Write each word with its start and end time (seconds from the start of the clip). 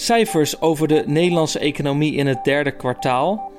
cijfers 0.00 0.60
over 0.60 0.88
de 0.88 1.02
Nederlandse 1.06 1.58
economie 1.58 2.14
in 2.14 2.26
het 2.26 2.44
derde 2.44 2.70
kwartaal. 2.70 3.52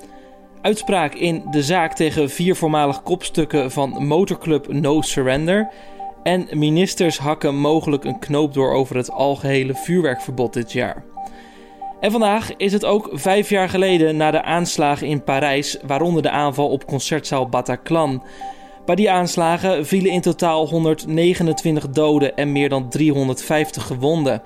Uitspraak 0.62 1.14
in 1.14 1.44
de 1.52 1.64
zaak 1.64 1.94
tegen 1.94 2.30
vier 2.30 2.56
voormalig 2.56 3.04
kopstukken 3.04 3.72
van 3.72 4.06
motorclub 4.06 4.68
No 4.68 5.02
Surrender. 5.02 5.70
En 6.24 6.48
ministers 6.52 7.18
hakken 7.18 7.56
mogelijk 7.56 8.04
een 8.04 8.20
knoop 8.20 8.54
door 8.54 8.74
over 8.74 8.96
het 8.96 9.12
algehele 9.12 9.76
vuurwerkverbod 9.76 10.54
dit 10.54 10.72
jaar. 10.72 11.04
En 12.00 12.12
vandaag 12.12 12.56
is 12.58 12.74
het 12.74 12.86
ook 12.86 13.10
vijf 13.12 13.50
jaar 13.50 13.70
geleden 13.70 14.18
na 14.18 14.32
de 14.32 14.44
aanslagen 14.44 15.08
in 15.08 15.24
Parijs, 15.24 15.78
waaronder 15.86 16.22
de 16.22 16.30
aanval 16.30 16.70
op 16.70 16.86
concertzaal 16.86 17.50
Bataclan. 17.50 18.24
Bij 18.86 18.96
die 18.96 19.12
aanslagen 19.12 19.86
vielen 19.86 20.12
in 20.12 20.22
totaal 20.22 20.68
129 20.68 21.90
doden 21.90 22.36
en 22.36 22.52
meer 22.52 22.70
dan 22.70 22.90
350 22.90 23.86
gewonden. 23.86 24.42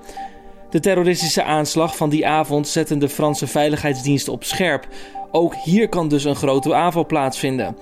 De 0.70 0.80
terroristische 0.80 1.42
aanslag 1.42 1.96
van 1.96 2.10
die 2.10 2.26
avond 2.26 2.68
zette 2.68 2.98
de 2.98 3.08
Franse 3.08 3.46
veiligheidsdiensten 3.46 4.32
op 4.32 4.44
scherp. 4.44 4.86
Ook 5.30 5.54
hier 5.54 5.88
kan 5.88 6.08
dus 6.08 6.24
een 6.24 6.36
grote 6.36 6.74
aanval 6.74 7.06
plaatsvinden. 7.06 7.76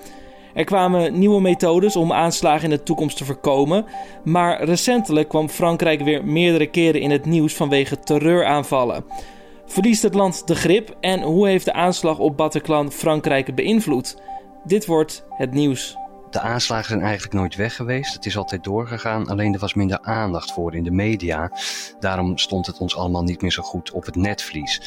Er 0.53 0.63
kwamen 0.63 1.19
nieuwe 1.19 1.41
methodes 1.41 1.95
om 1.95 2.11
aanslagen 2.11 2.63
in 2.63 2.69
de 2.77 2.83
toekomst 2.83 3.17
te 3.17 3.25
voorkomen, 3.25 3.85
maar 4.23 4.63
recentelijk 4.63 5.29
kwam 5.29 5.49
Frankrijk 5.49 6.01
weer 6.01 6.25
meerdere 6.25 6.67
keren 6.67 7.01
in 7.01 7.11
het 7.11 7.25
nieuws 7.25 7.53
vanwege 7.53 7.99
terreuraanvallen. 7.99 9.05
Verliest 9.65 10.03
het 10.03 10.13
land 10.13 10.47
de 10.47 10.55
grip 10.55 10.95
en 10.99 11.21
hoe 11.21 11.47
heeft 11.47 11.65
de 11.65 11.73
aanslag 11.73 12.19
op 12.19 12.37
Bataclan 12.37 12.91
Frankrijk 12.91 13.55
beïnvloed? 13.55 14.21
Dit 14.63 14.85
wordt 14.85 15.25
het 15.29 15.53
nieuws. 15.53 15.97
De 16.35 16.41
aanslagen 16.41 16.85
zijn 16.85 17.01
eigenlijk 17.01 17.33
nooit 17.33 17.55
weg 17.55 17.75
geweest. 17.75 18.13
Het 18.13 18.25
is 18.25 18.37
altijd 18.37 18.63
doorgegaan, 18.63 19.27
alleen 19.27 19.53
er 19.53 19.59
was 19.59 19.73
minder 19.73 19.99
aandacht 20.01 20.53
voor 20.53 20.75
in 20.75 20.83
de 20.83 20.91
media. 20.91 21.51
Daarom 21.99 22.37
stond 22.37 22.65
het 22.65 22.77
ons 22.77 22.95
allemaal 22.95 23.23
niet 23.23 23.41
meer 23.41 23.51
zo 23.51 23.63
goed 23.63 23.91
op 23.91 24.05
het 24.05 24.15
netvlies. 24.15 24.81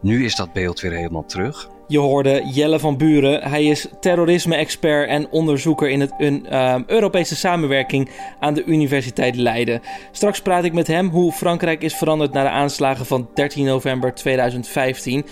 Nu 0.00 0.24
is 0.24 0.36
dat 0.36 0.52
beeld 0.52 0.80
weer 0.80 0.92
helemaal 0.92 1.24
terug. 1.24 1.68
Je 1.86 1.98
hoorde 1.98 2.42
Jelle 2.52 2.78
van 2.78 2.96
Buren. 2.96 3.42
Hij 3.42 3.64
is 3.64 3.86
terrorisme-expert 4.00 5.08
en 5.08 5.30
onderzoeker 5.30 5.88
in 5.88 6.00
het 6.00 6.12
een, 6.18 6.46
uh, 6.50 6.76
Europese 6.86 7.36
samenwerking 7.36 8.10
aan 8.40 8.54
de 8.54 8.64
Universiteit 8.64 9.36
Leiden. 9.36 9.80
Straks 10.10 10.42
praat 10.42 10.64
ik 10.64 10.72
met 10.72 10.86
hem 10.86 11.08
hoe 11.08 11.32
Frankrijk 11.32 11.82
is 11.82 11.94
veranderd 11.94 12.32
na 12.32 12.42
de 12.42 12.48
aanslagen 12.50 13.06
van 13.06 13.28
13 13.34 13.64
november 13.64 14.14
2015. 14.14 15.26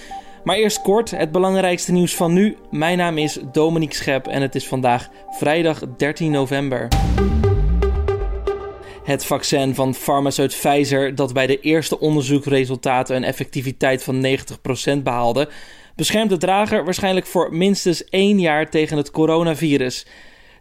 Maar 0.45 0.57
eerst 0.57 0.83
kort 0.83 1.11
het 1.11 1.33
belangrijkste 1.33 1.93
nieuws 1.93 2.15
van 2.15 2.33
nu. 2.33 2.57
Mijn 2.71 2.99
naam 2.99 3.19
is 3.19 3.39
Dominique 3.53 3.95
Schep 3.95 4.27
en 4.27 4.43
het 4.43 4.55
is 4.55 4.69
vandaag 4.69 5.09
vrijdag 5.31 5.83
13 5.97 6.31
november. 6.31 6.89
Het 9.05 9.25
vaccin 9.25 9.75
van 9.75 9.95
farmaceut 9.95 10.57
Pfizer, 10.61 11.15
dat 11.15 11.33
bij 11.33 11.47
de 11.47 11.61
eerste 11.61 12.01
onderzoeksresultaten 12.01 13.17
een 13.17 13.25
effectiviteit 13.25 14.03
van 14.03 14.27
90% 14.99 15.03
behaalde, 15.03 15.49
beschermt 15.97 16.31
de 16.31 16.37
drager 16.37 16.85
waarschijnlijk 16.85 17.27
voor 17.27 17.57
minstens 17.57 18.05
één 18.05 18.41
jaar 18.41 18.71
tegen 18.71 18.97
het 18.97 19.11
coronavirus. 19.11 20.07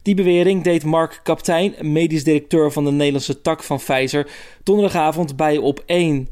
Die 0.02 0.16
bewering 0.16 0.64
deed 0.64 0.84
Mark 0.84 1.20
Kaptein, 1.24 1.76
medisch 1.82 2.24
directeur 2.24 2.72
van 2.72 2.86
de 2.86 2.92
Nederlandse 2.92 3.42
tak 3.42 3.64
van 3.64 3.78
Pfizer, 3.78 4.28
donderdagavond 4.64 5.36
bij 5.36 5.58
op 5.58 5.84
1. 5.86 6.30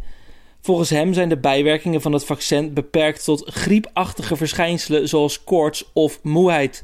Volgens 0.68 0.90
hem 0.90 1.14
zijn 1.14 1.30
de 1.30 1.38
bijwerkingen 1.38 2.02
van 2.02 2.14
het 2.14 2.26
vaccin 2.26 2.74
beperkt 2.74 3.24
tot 3.24 3.50
griepachtige 3.50 4.36
verschijnselen 4.36 5.08
zoals 5.08 5.44
koorts 5.44 5.90
of 5.94 6.20
moeheid. 6.24 6.84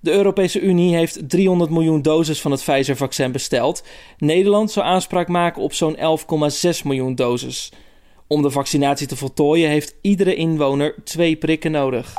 De 0.00 0.10
Europese 0.10 0.60
Unie 0.60 0.94
heeft 0.96 1.28
300 1.28 1.70
miljoen 1.70 2.02
doses 2.02 2.40
van 2.40 2.50
het 2.50 2.62
Pfizer-vaccin 2.62 3.32
besteld. 3.32 3.84
Nederland 4.18 4.70
zou 4.70 4.86
aanspraak 4.86 5.28
maken 5.28 5.62
op 5.62 5.72
zo'n 5.72 5.96
11,6 5.96 6.02
miljoen 6.84 7.14
doses. 7.14 7.72
Om 8.26 8.42
de 8.42 8.50
vaccinatie 8.50 9.06
te 9.06 9.16
voltooien 9.16 9.70
heeft 9.70 9.94
iedere 10.02 10.34
inwoner 10.34 10.94
twee 11.04 11.36
prikken 11.36 11.70
nodig. 11.70 12.12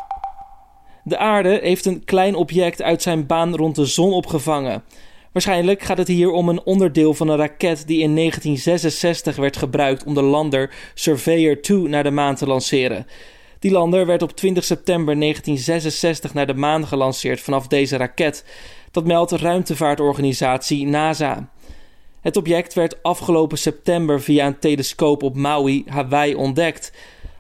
De 1.04 1.18
aarde 1.18 1.60
heeft 1.62 1.86
een 1.86 2.04
klein 2.04 2.36
object 2.36 2.82
uit 2.82 3.02
zijn 3.02 3.26
baan 3.26 3.56
rond 3.56 3.76
de 3.76 3.86
zon 3.86 4.14
opgevangen. 4.14 4.84
Waarschijnlijk 5.32 5.82
gaat 5.82 5.98
het 5.98 6.08
hier 6.08 6.32
om 6.32 6.50
een 6.50 6.64
onderdeel 6.64 7.14
van 7.14 7.28
een 7.28 7.38
raket 7.38 7.88
die 7.88 8.02
in 8.02 8.16
1966 8.16 9.36
werd 9.36 9.58
gebruikt 9.58 10.04
om 10.04 10.14
de 10.14 10.22
lander 10.22 10.74
Surveyor 10.94 11.62
2 11.62 11.78
naar 11.78 12.04
de 12.04 12.12
maan 12.12 12.36
te 12.36 12.48
lanceren. 12.48 13.08
Die 13.60 13.72
lander 13.72 14.06
werd 14.06 14.22
op 14.22 14.32
20 14.32 14.64
september 14.64 15.20
1966 15.20 16.34
naar 16.34 16.48
de 16.48 16.54
maan 16.54 16.88
gelanceerd 16.88 17.40
vanaf 17.40 17.68
deze 17.68 17.98
raket. 17.98 18.46
Dat 18.92 19.06
meldt 19.06 19.32
ruimtevaartorganisatie 19.32 20.88
NASA. 20.88 21.50
Het 22.22 22.38
object 22.38 22.74
werd 22.74 23.04
afgelopen 23.04 23.58
september 23.58 24.22
via 24.22 24.48
een 24.48 24.60
telescoop 24.60 25.24
op 25.24 25.36
Maui, 25.36 25.84
Hawaii, 25.88 26.36
ontdekt. 26.36 26.92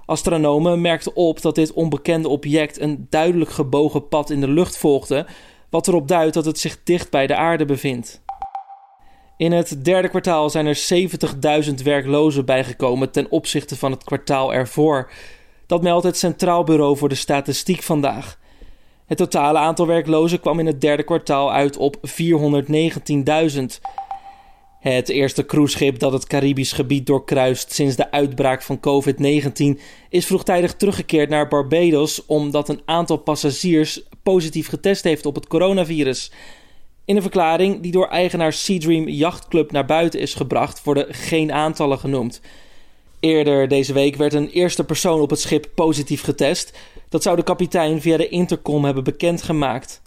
Astronomen 0.05 0.81
merkten 0.81 1.15
op 1.15 1.41
dat 1.41 1.55
dit 1.55 1.73
onbekende 1.73 2.29
object 2.29 2.79
een 2.79 3.07
duidelijk 3.09 3.51
gebogen 3.51 4.07
pad 4.07 4.29
in 4.29 4.41
de 4.41 4.47
lucht 4.47 4.77
volgde, 4.77 5.25
wat 5.71 5.87
erop 5.87 6.07
duidt 6.07 6.33
dat 6.33 6.45
het 6.45 6.59
zich 6.59 6.77
dicht 6.83 7.09
bij 7.09 7.27
de 7.27 7.35
aarde 7.35 7.65
bevindt. 7.65 8.21
In 9.37 9.51
het 9.51 9.85
derde 9.85 10.09
kwartaal 10.09 10.49
zijn 10.49 10.65
er 10.65 10.83
70.000 11.67 11.73
werklozen 11.83 12.45
bijgekomen 12.45 13.11
ten 13.11 13.31
opzichte 13.31 13.77
van 13.77 13.91
het 13.91 14.03
kwartaal 14.03 14.53
ervoor. 14.53 15.11
Dat 15.65 15.81
meldt 15.81 16.05
het 16.05 16.17
Centraal 16.17 16.63
Bureau 16.63 16.97
voor 16.97 17.09
de 17.09 17.15
Statistiek 17.15 17.83
vandaag. 17.83 18.39
Het 19.05 19.17
totale 19.17 19.57
aantal 19.57 19.87
werklozen 19.87 20.39
kwam 20.39 20.59
in 20.59 20.65
het 20.65 20.81
derde 20.81 21.03
kwartaal 21.03 21.51
uit 21.51 21.77
op 21.77 21.95
419.000. 21.95 23.63
Het 24.79 25.09
eerste 25.09 25.45
cruiseschip 25.45 25.99
dat 25.99 26.13
het 26.13 26.27
Caribisch 26.27 26.71
gebied 26.71 27.05
doorkruist 27.05 27.73
sinds 27.73 27.95
de 27.95 28.11
uitbraak 28.11 28.61
van 28.61 28.79
COVID-19 28.79 29.81
is 30.09 30.25
vroegtijdig 30.25 30.73
teruggekeerd 30.75 31.29
naar 31.29 31.47
Barbados 31.47 32.25
omdat 32.25 32.69
een 32.69 32.81
aantal 32.85 33.17
passagiers 33.17 34.03
positief 34.23 34.67
getest 34.67 35.03
heeft 35.03 35.25
op 35.25 35.35
het 35.35 35.47
coronavirus. 35.47 36.31
In 37.05 37.15
een 37.15 37.21
verklaring 37.21 37.81
die 37.81 37.91
door 37.91 38.07
eigenaar 38.07 38.53
Seadream 38.53 39.07
Yachtclub 39.07 39.71
naar 39.71 39.85
buiten 39.85 40.19
is 40.19 40.33
gebracht, 40.33 40.83
worden 40.83 41.13
geen 41.13 41.51
aantallen 41.51 41.99
genoemd. 41.99 42.41
Eerder 43.19 43.67
deze 43.67 43.93
week 43.93 44.15
werd 44.15 44.33
een 44.33 44.49
eerste 44.49 44.83
persoon 44.83 45.21
op 45.21 45.29
het 45.29 45.39
schip 45.39 45.69
positief 45.75 46.21
getest. 46.21 46.77
Dat 47.09 47.23
zou 47.23 47.35
de 47.35 47.43
kapitein 47.43 48.01
via 48.01 48.17
de 48.17 48.29
intercom 48.29 48.85
hebben 48.85 49.03
bekendgemaakt. 49.03 50.01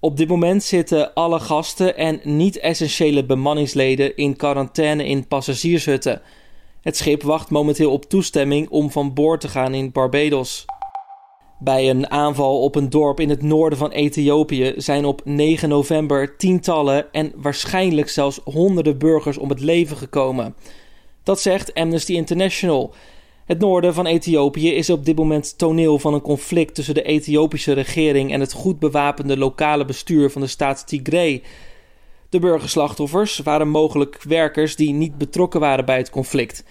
Op 0.00 0.16
dit 0.16 0.28
moment 0.28 0.62
zitten 0.62 1.14
alle 1.14 1.40
gasten 1.40 1.96
en 1.96 2.20
niet-essentiële 2.22 3.24
bemanningsleden 3.24 4.16
in 4.16 4.36
quarantaine 4.36 5.06
in 5.06 5.26
passagiershutten. 5.26 6.22
Het 6.80 6.96
schip 6.96 7.22
wacht 7.22 7.50
momenteel 7.50 7.92
op 7.92 8.04
toestemming 8.04 8.68
om 8.68 8.90
van 8.90 9.14
boord 9.14 9.40
te 9.40 9.48
gaan 9.48 9.74
in 9.74 9.92
Barbados. 9.92 10.64
Bij 11.58 11.90
een 11.90 12.10
aanval 12.10 12.60
op 12.60 12.74
een 12.74 12.90
dorp 12.90 13.20
in 13.20 13.28
het 13.28 13.42
noorden 13.42 13.78
van 13.78 13.90
Ethiopië 13.90 14.72
zijn 14.76 15.04
op 15.04 15.20
9 15.24 15.68
november 15.68 16.36
tientallen 16.36 17.12
en 17.12 17.32
waarschijnlijk 17.36 18.08
zelfs 18.08 18.40
honderden 18.44 18.98
burgers 18.98 19.38
om 19.38 19.48
het 19.48 19.60
leven 19.60 19.96
gekomen. 19.96 20.54
Dat 21.22 21.40
zegt 21.40 21.74
Amnesty 21.74 22.12
International. 22.12 22.94
Het 23.44 23.58
noorden 23.58 23.94
van 23.94 24.06
Ethiopië 24.06 24.72
is 24.72 24.90
op 24.90 25.04
dit 25.04 25.16
moment 25.16 25.58
toneel 25.58 25.98
van 25.98 26.14
een 26.14 26.20
conflict 26.20 26.74
tussen 26.74 26.94
de 26.94 27.02
Ethiopische 27.02 27.72
regering 27.72 28.32
en 28.32 28.40
het 28.40 28.52
goed 28.52 28.78
bewapende 28.78 29.36
lokale 29.36 29.84
bestuur 29.84 30.30
van 30.30 30.40
de 30.40 30.46
staat 30.46 30.86
Tigray. 30.86 31.42
De 32.28 32.38
burgerslachtoffers 32.38 33.38
waren 33.38 33.68
mogelijk 33.68 34.22
werkers 34.22 34.76
die 34.76 34.92
niet 34.92 35.18
betrokken 35.18 35.60
waren 35.60 35.84
bij 35.84 35.96
het 35.96 36.10
conflict. 36.10 36.64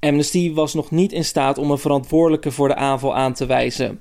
Amnesty 0.00 0.52
was 0.52 0.74
nog 0.74 0.90
niet 0.90 1.12
in 1.12 1.24
staat 1.24 1.58
om 1.58 1.70
een 1.70 1.78
verantwoordelijke 1.78 2.50
voor 2.50 2.68
de 2.68 2.74
aanval 2.74 3.14
aan 3.14 3.32
te 3.32 3.46
wijzen. 3.46 4.00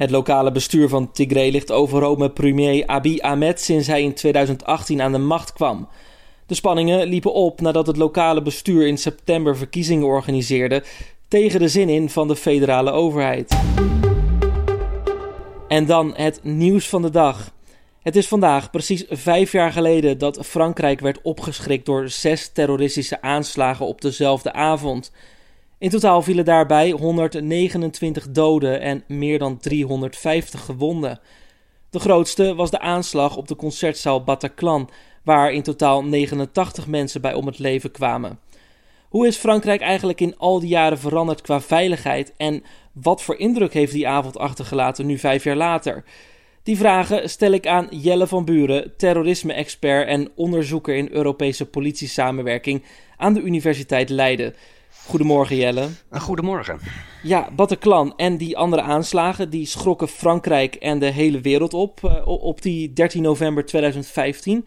Het 0.00 0.10
lokale 0.10 0.52
bestuur 0.52 0.88
van 0.88 1.12
Tigray 1.12 1.50
ligt 1.50 1.72
overhoop 1.72 2.18
met 2.18 2.34
premier 2.34 2.86
Abiy 2.86 3.18
Ahmed 3.18 3.60
sinds 3.60 3.86
hij 3.86 4.02
in 4.02 4.14
2018 4.14 5.02
aan 5.02 5.12
de 5.12 5.18
macht 5.18 5.52
kwam. 5.52 5.88
De 6.46 6.54
spanningen 6.54 7.08
liepen 7.08 7.32
op 7.32 7.60
nadat 7.60 7.86
het 7.86 7.96
lokale 7.96 8.42
bestuur 8.42 8.86
in 8.86 8.98
september 8.98 9.56
verkiezingen 9.56 10.06
organiseerde 10.06 10.84
tegen 11.28 11.60
de 11.60 11.68
zin 11.68 11.88
in 11.88 12.10
van 12.10 12.28
de 12.28 12.36
federale 12.36 12.90
overheid. 12.90 13.60
En 15.68 15.86
dan 15.86 16.14
het 16.16 16.40
nieuws 16.42 16.88
van 16.88 17.02
de 17.02 17.10
dag. 17.10 17.52
Het 18.02 18.16
is 18.16 18.28
vandaag 18.28 18.70
precies 18.70 19.04
vijf 19.08 19.52
jaar 19.52 19.72
geleden 19.72 20.18
dat 20.18 20.46
Frankrijk 20.46 21.00
werd 21.00 21.18
opgeschrikt 21.22 21.86
door 21.86 22.08
zes 22.08 22.52
terroristische 22.52 23.22
aanslagen 23.22 23.86
op 23.86 24.00
dezelfde 24.00 24.52
avond. 24.52 25.12
In 25.80 25.90
totaal 25.90 26.22
vielen 26.22 26.44
daarbij 26.44 26.90
129 26.90 28.30
doden 28.30 28.80
en 28.80 29.04
meer 29.06 29.38
dan 29.38 29.58
350 29.58 30.64
gewonden. 30.64 31.20
De 31.90 31.98
grootste 31.98 32.54
was 32.54 32.70
de 32.70 32.80
aanslag 32.80 33.36
op 33.36 33.48
de 33.48 33.56
concertzaal 33.56 34.24
Bataclan, 34.24 34.90
waar 35.24 35.52
in 35.52 35.62
totaal 35.62 36.04
89 36.04 36.86
mensen 36.86 37.20
bij 37.20 37.34
om 37.34 37.46
het 37.46 37.58
leven 37.58 37.90
kwamen. 37.90 38.38
Hoe 39.08 39.26
is 39.26 39.36
Frankrijk 39.36 39.80
eigenlijk 39.80 40.20
in 40.20 40.38
al 40.38 40.60
die 40.60 40.68
jaren 40.68 40.98
veranderd 40.98 41.40
qua 41.40 41.60
veiligheid 41.60 42.32
en 42.36 42.62
wat 42.92 43.22
voor 43.22 43.36
indruk 43.36 43.72
heeft 43.72 43.92
die 43.92 44.08
avond 44.08 44.38
achtergelaten 44.38 45.06
nu 45.06 45.18
vijf 45.18 45.44
jaar 45.44 45.56
later? 45.56 46.04
Die 46.62 46.76
vragen 46.76 47.30
stel 47.30 47.52
ik 47.52 47.66
aan 47.66 47.88
Jelle 47.90 48.26
van 48.26 48.44
Buren, 48.44 48.96
terrorisme-expert 48.96 50.08
en 50.08 50.30
onderzoeker 50.34 50.96
in 50.96 51.08
Europese 51.12 51.66
politiesamenwerking 51.66 52.82
aan 53.16 53.34
de 53.34 53.40
Universiteit 53.40 54.08
Leiden. 54.08 54.54
Goedemorgen 55.10 55.56
Jelle. 55.56 55.88
goedemorgen. 56.10 56.78
Ja, 57.22 57.48
Bataclan 57.56 58.12
en 58.16 58.36
die 58.36 58.56
andere 58.56 58.82
aanslagen 58.82 59.50
die 59.50 59.66
schrokken 59.66 60.08
Frankrijk 60.08 60.74
en 60.74 60.98
de 60.98 61.06
hele 61.06 61.40
wereld 61.40 61.74
op 61.74 62.00
uh, 62.04 62.26
op 62.26 62.62
die 62.62 62.92
13 62.92 63.22
november 63.22 63.66
2015. 63.66 64.66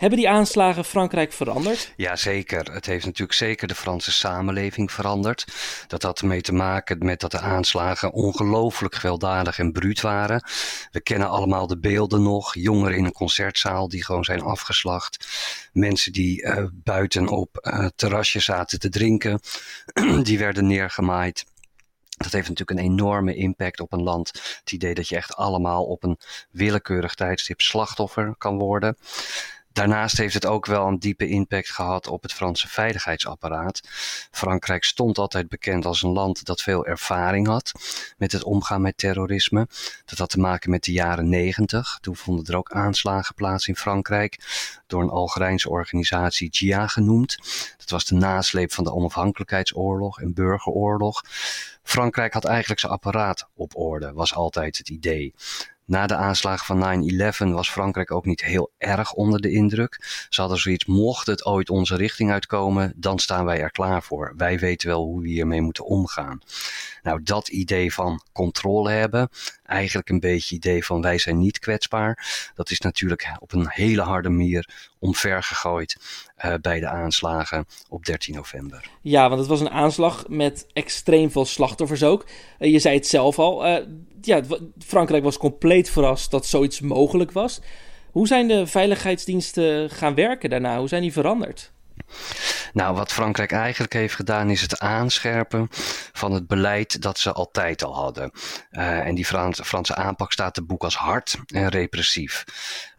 Hebben 0.00 0.18
die 0.18 0.30
aanslagen 0.30 0.84
Frankrijk 0.84 1.32
veranderd? 1.32 1.92
Ja, 1.96 2.16
zeker. 2.16 2.72
Het 2.72 2.86
heeft 2.86 3.04
natuurlijk 3.04 3.38
zeker 3.38 3.68
de 3.68 3.74
Franse 3.74 4.12
samenleving 4.12 4.92
veranderd. 4.92 5.44
Dat 5.86 6.02
had 6.02 6.20
ermee 6.20 6.40
te 6.40 6.52
maken 6.52 6.98
met 6.98 7.20
dat 7.20 7.30
de 7.30 7.40
aanslagen 7.40 8.12
ongelooflijk 8.12 8.94
gewelddadig 8.94 9.58
en 9.58 9.72
bruut 9.72 10.00
waren. 10.00 10.44
We 10.90 11.00
kennen 11.00 11.28
allemaal 11.28 11.66
de 11.66 11.78
beelden 11.78 12.22
nog. 12.22 12.54
Jongeren 12.54 12.96
in 12.96 13.04
een 13.04 13.12
concertzaal 13.12 13.88
die 13.88 14.04
gewoon 14.04 14.24
zijn 14.24 14.40
afgeslacht. 14.40 15.26
Mensen 15.72 16.12
die 16.12 16.42
uh, 16.42 16.64
buiten 16.72 17.28
op 17.28 17.58
uh, 17.62 17.86
terrasjes 17.96 18.44
zaten 18.44 18.78
te 18.78 18.88
drinken. 18.88 19.40
die 20.22 20.38
werden 20.38 20.66
neergemaaid. 20.66 21.44
Dat 22.16 22.32
heeft 22.32 22.48
natuurlijk 22.48 22.78
een 22.78 22.86
enorme 22.86 23.34
impact 23.34 23.80
op 23.80 23.92
een 23.92 24.02
land. 24.02 24.58
Het 24.60 24.72
idee 24.72 24.94
dat 24.94 25.08
je 25.08 25.16
echt 25.16 25.36
allemaal 25.36 25.84
op 25.84 26.04
een 26.04 26.18
willekeurig 26.50 27.14
tijdstip 27.14 27.60
slachtoffer 27.60 28.34
kan 28.38 28.58
worden. 28.58 28.96
Daarnaast 29.72 30.16
heeft 30.16 30.34
het 30.34 30.46
ook 30.46 30.66
wel 30.66 30.86
een 30.86 30.98
diepe 30.98 31.28
impact 31.28 31.70
gehad 31.70 32.06
op 32.06 32.22
het 32.22 32.32
Franse 32.32 32.68
veiligheidsapparaat. 32.68 33.80
Frankrijk 34.30 34.84
stond 34.84 35.18
altijd 35.18 35.48
bekend 35.48 35.84
als 35.84 36.02
een 36.02 36.12
land 36.12 36.44
dat 36.44 36.62
veel 36.62 36.86
ervaring 36.86 37.46
had 37.46 37.72
met 38.18 38.32
het 38.32 38.42
omgaan 38.42 38.80
met 38.80 38.96
terrorisme. 38.96 39.68
Dat 40.04 40.18
had 40.18 40.30
te 40.30 40.40
maken 40.40 40.70
met 40.70 40.84
de 40.84 40.92
jaren 40.92 41.28
negentig. 41.28 41.98
Toen 42.00 42.16
vonden 42.16 42.44
er 42.44 42.56
ook 42.56 42.72
aanslagen 42.72 43.34
plaats 43.34 43.68
in 43.68 43.76
Frankrijk 43.76 44.38
door 44.86 45.02
een 45.02 45.10
Algerijnse 45.10 45.70
organisatie 45.70 46.48
GIA 46.52 46.86
genoemd. 46.86 47.36
Dat 47.76 47.90
was 47.90 48.04
de 48.04 48.14
nasleep 48.14 48.72
van 48.72 48.84
de 48.84 48.92
onafhankelijkheidsoorlog 48.92 50.20
en 50.20 50.34
burgeroorlog. 50.34 51.22
Frankrijk 51.82 52.32
had 52.32 52.44
eigenlijk 52.44 52.80
zijn 52.80 52.92
apparaat 52.92 53.48
op 53.54 53.76
orde, 53.76 54.12
was 54.12 54.34
altijd 54.34 54.78
het 54.78 54.88
idee. 54.88 55.34
Na 55.90 56.06
de 56.06 56.14
aanslagen 56.14 56.66
van 56.66 57.50
9-11 57.50 57.52
was 57.52 57.70
Frankrijk 57.70 58.10
ook 58.10 58.24
niet 58.24 58.44
heel 58.44 58.70
erg 58.78 59.12
onder 59.12 59.40
de 59.40 59.50
indruk. 59.50 60.26
Ze 60.28 60.40
hadden 60.40 60.58
zoiets, 60.58 60.84
mocht 60.84 61.26
het 61.26 61.44
ooit 61.44 61.70
onze 61.70 61.96
richting 61.96 62.30
uitkomen, 62.30 62.92
dan 62.96 63.18
staan 63.18 63.44
wij 63.44 63.60
er 63.60 63.70
klaar 63.70 64.02
voor. 64.02 64.32
Wij 64.36 64.58
weten 64.58 64.88
wel 64.88 65.04
hoe 65.04 65.20
we 65.20 65.28
hiermee 65.28 65.60
moeten 65.60 65.84
omgaan. 65.84 66.40
Nou, 67.02 67.22
dat 67.22 67.48
idee 67.48 67.94
van 67.94 68.22
controle 68.32 68.90
hebben, 68.90 69.28
eigenlijk 69.70 70.08
een 70.08 70.20
beetje 70.20 70.54
idee 70.54 70.84
van 70.84 71.00
wij 71.00 71.18
zijn 71.18 71.38
niet 71.38 71.58
kwetsbaar, 71.58 72.50
dat 72.54 72.70
is 72.70 72.80
natuurlijk 72.80 73.36
op 73.38 73.52
een 73.52 73.68
hele 73.68 74.02
harde 74.02 74.28
manier 74.28 74.68
omvergegooid 74.98 75.96
uh, 76.44 76.54
bij 76.60 76.80
de 76.80 76.88
aanslagen 76.88 77.66
op 77.88 78.04
13 78.04 78.34
november. 78.34 78.88
Ja, 79.00 79.28
want 79.28 79.40
het 79.40 79.48
was 79.48 79.60
een 79.60 79.70
aanslag 79.70 80.28
met 80.28 80.66
extreem 80.72 81.30
veel 81.30 81.44
slachtoffers 81.44 82.02
ook. 82.02 82.26
Uh, 82.58 82.72
je 82.72 82.78
zei 82.78 82.94
het 82.94 83.06
zelf 83.06 83.38
al, 83.38 83.66
uh, 83.66 83.76
ja, 84.20 84.42
Frankrijk 84.78 85.24
was 85.24 85.38
compleet 85.38 85.90
verrast 85.90 86.30
dat 86.30 86.46
zoiets 86.46 86.80
mogelijk 86.80 87.32
was. 87.32 87.60
Hoe 88.10 88.26
zijn 88.26 88.48
de 88.48 88.66
veiligheidsdiensten 88.66 89.90
gaan 89.90 90.14
werken 90.14 90.50
daarna? 90.50 90.78
Hoe 90.78 90.88
zijn 90.88 91.02
die 91.02 91.12
veranderd? 91.12 91.72
Nou, 92.72 92.94
wat 92.94 93.12
Frankrijk 93.12 93.52
eigenlijk 93.52 93.92
heeft 93.92 94.14
gedaan 94.14 94.50
is 94.50 94.60
het 94.60 94.78
aanscherpen 94.78 95.68
van 96.12 96.32
het 96.32 96.46
beleid 96.46 97.02
dat 97.02 97.18
ze 97.18 97.32
altijd 97.32 97.84
al 97.84 97.94
hadden. 97.94 98.30
Uh, 98.70 99.06
en 99.06 99.14
die 99.14 99.26
Frans, 99.26 99.60
Franse 99.60 99.94
aanpak 99.94 100.32
staat 100.32 100.54
te 100.54 100.62
boek 100.62 100.84
als 100.84 100.96
hard 100.96 101.36
en 101.46 101.68
repressief. 101.68 102.44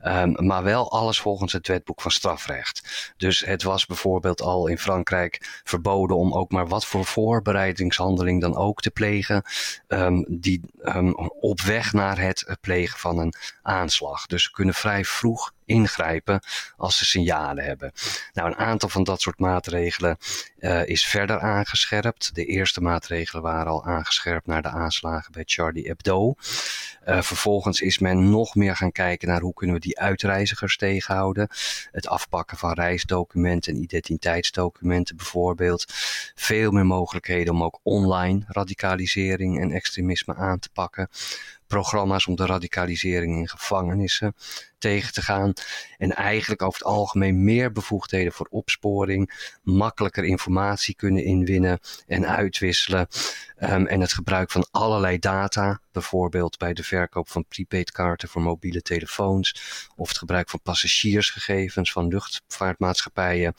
Um, 0.06 0.36
maar 0.46 0.64
wel 0.64 0.92
alles 0.92 1.20
volgens 1.20 1.54
het 1.54 1.68
wetboek 1.68 2.02
van 2.02 2.12
strafrecht. 2.12 3.14
Dus 3.18 3.46
het 3.46 3.64
was 3.64 3.86
bijvoorbeeld 3.86 4.42
al 4.42 4.68
in 4.68 4.78
Frankrijk 4.78 5.62
verboden 5.64 6.18
om 6.18 6.34
ook 6.34 6.52
maar 6.52 6.68
wat 6.68 6.86
voor 6.86 7.06
voorbereidingshandeling 7.06 8.42
dan 8.42 8.56
ook 8.56 8.82
te 8.82 8.92
plegen. 8.92 9.44
Um, 9.88 10.26
die 10.28 10.62
um, 10.84 11.16
op 11.40 11.62
weg 11.62 11.94
naar 11.94 12.20
het 12.20 12.58
plegen 12.62 13.00
van 13.00 13.18
een 13.18 13.34
aanslag. 13.62 14.26
Dus 14.26 14.44
ze 14.44 14.52
kunnen 14.52 14.74
vrij 14.74 15.06
vroeg 15.06 15.52
ingrijpen 15.72 16.44
als 16.78 16.98
ze 16.98 17.06
signalen 17.06 17.64
hebben. 17.64 17.92
Nou, 18.34 18.48
een 18.48 18.58
aantal 18.58 18.90
van 18.90 19.04
dat 19.04 19.22
soort 19.22 19.40
maatregelen 19.40 20.18
uh, 20.60 20.86
is 20.86 21.06
verder 21.06 21.40
aangescherpt. 21.40 22.36
De 22.36 22.46
eerste 22.46 22.82
maatregelen 22.82 23.44
waren 23.44 23.72
al 23.72 23.86
aangescherpt 23.86 24.48
naar 24.48 24.62
de 24.62 24.70
aanslagen 24.70 25.32
bij 25.32 25.44
Charlie 25.46 25.88
Hebdo. 25.88 26.36
Uh, 27.08 27.22
vervolgens 27.22 27.82
is 27.82 28.00
men 28.00 28.30
nog 28.30 28.56
meer 28.56 28.76
gaan 28.76 28.92
kijken 28.92 29.28
naar 29.28 29.42
hoe 29.42 29.54
kunnen 29.54 29.76
we 29.76 29.82
die 29.82 30.00
uitreizigers 30.00 30.78
tegenhouden. 30.78 31.48
Het 31.92 32.08
afpakken 32.08 32.58
van 32.58 32.74
reisdocumenten 32.74 33.74
en 33.74 33.82
identiteitsdocumenten 33.82 35.16
bijvoorbeeld. 35.16 35.86
Veel 36.36 36.72
meer 36.72 36.86
mogelijkheden 36.86 37.54
om 37.54 37.64
ook 37.64 37.80
online 37.84 38.44
radicalisering 38.48 39.62
en 39.62 39.72
extremisme 39.72 40.36
aan 40.36 40.60
te 40.60 40.70
pakken 40.70 41.10
programma's 41.72 42.28
om 42.28 42.36
de 42.36 42.46
radicalisering 42.46 43.38
in 43.38 43.50
gevangenissen 43.50 44.36
tegen 44.78 45.14
te 45.14 45.22
gaan. 45.22 45.54
En 45.98 46.16
eigenlijk 46.16 46.62
over 46.62 46.80
het 46.80 46.88
algemeen 46.88 47.44
meer 47.44 47.72
bevoegdheden 47.72 48.34
voor 48.34 48.48
opsporing, 48.50 49.50
makkelijker 49.64 50.24
informatie 50.24 50.96
kunnen 50.96 51.24
inwinnen 51.24 51.80
en 52.08 52.28
uitwisselen. 52.28 53.08
Um, 53.60 53.88
en 53.88 54.02
het 54.02 54.14
gebruik 54.14 54.52
van 54.52 54.68
allerlei 54.72 55.20
data, 55.20 55.80
bijvoorbeeld 55.92 56.58
bij 56.58 56.74
de 56.74 56.84
verkoop 56.84 57.30
van 57.30 57.46
prepaidkaarten 57.48 58.30
voor 58.30 58.42
mobiele 58.42 58.82
telefoons, 58.82 59.56
of 59.96 60.08
het 60.08 60.18
gebruik 60.18 60.50
van 60.50 60.62
passagiersgegevens 60.64 61.92
van 61.92 62.08
luchtvaartmaatschappijen, 62.08 63.54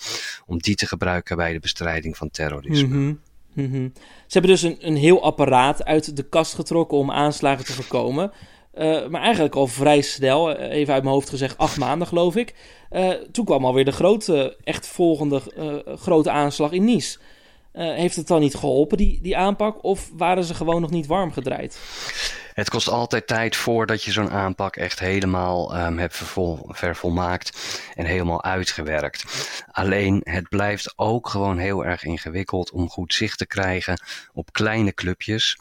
om 0.47 0.59
die 0.59 0.75
te 0.75 0.87
gebruiken 0.87 1.37
bij 1.37 1.53
de 1.53 1.61
bestrijding 1.61 2.17
van 2.17 2.31
terrorisme. 2.31 2.88
-hmm. 2.88 3.20
-hmm. 3.54 3.93
Ze 4.26 4.38
hebben 4.38 4.50
dus 4.50 4.62
een, 4.62 4.76
een 4.81 4.96
heel 4.96 5.22
apparaat 5.22 5.84
uit 5.84 6.16
de 6.16 6.22
kast 6.22 6.54
getrokken 6.54 6.99
om 6.99 7.10
aanslagen 7.10 7.64
te 7.64 7.72
voorkomen. 7.72 8.32
Uh, 8.75 9.08
maar 9.08 9.22
eigenlijk 9.22 9.54
al 9.54 9.66
vrij 9.66 10.00
snel, 10.00 10.52
even 10.56 10.94
uit 10.94 11.02
mijn 11.02 11.14
hoofd 11.14 11.28
gezegd, 11.28 11.58
acht 11.58 11.78
maanden 11.78 12.08
geloof 12.08 12.37
ik. 12.37 12.54
Uh, 12.93 13.10
toen 13.10 13.44
kwam 13.44 13.64
alweer 13.64 13.84
de 13.84 13.93
grote, 13.93 14.56
echt 14.64 14.87
volgende 14.87 15.40
grote 15.99 16.31
aanslag 16.31 16.72
in 16.72 16.84
Nice. 16.84 17.19
heeft 17.72 18.16
het 18.16 18.26
dan 18.26 18.40
niet 18.40 18.54
geholpen, 18.54 18.96
die, 18.96 19.19
die 19.22 19.37
aanpak? 19.37 19.84
Of 19.84 20.10
waren 20.16 20.44
ze 20.44 20.54
gewoon 20.54 20.81
nog 20.81 20.90
niet 20.90 21.06
warm 21.06 21.32
gedraaid? 21.32 21.78
Het 22.54 22.70
kost 22.70 22.88
altijd 22.88 23.26
tijd 23.26 23.56
voordat 23.56 24.04
je 24.04 24.12
zo'n 24.12 24.31
aanpak 24.31 24.76
echt 24.76 24.99
helemaal 24.99 25.87
um, 25.87 25.99
hebt 25.99 26.16
vervol, 26.16 26.69
vervolmaakt 26.69 27.81
en 27.94 28.04
helemaal 28.04 28.44
uitgewerkt. 28.44 29.25
Alleen 29.70 30.20
het 30.25 30.49
blijft 30.49 30.93
ook 30.96 31.28
gewoon 31.28 31.58
heel 31.58 31.84
erg 31.84 32.04
ingewikkeld 32.04 32.70
om 32.70 32.88
goed 32.88 33.14
zicht 33.14 33.38
te 33.38 33.46
krijgen 33.46 34.02
op 34.32 34.52
kleine 34.52 34.94
clubjes. 34.94 35.58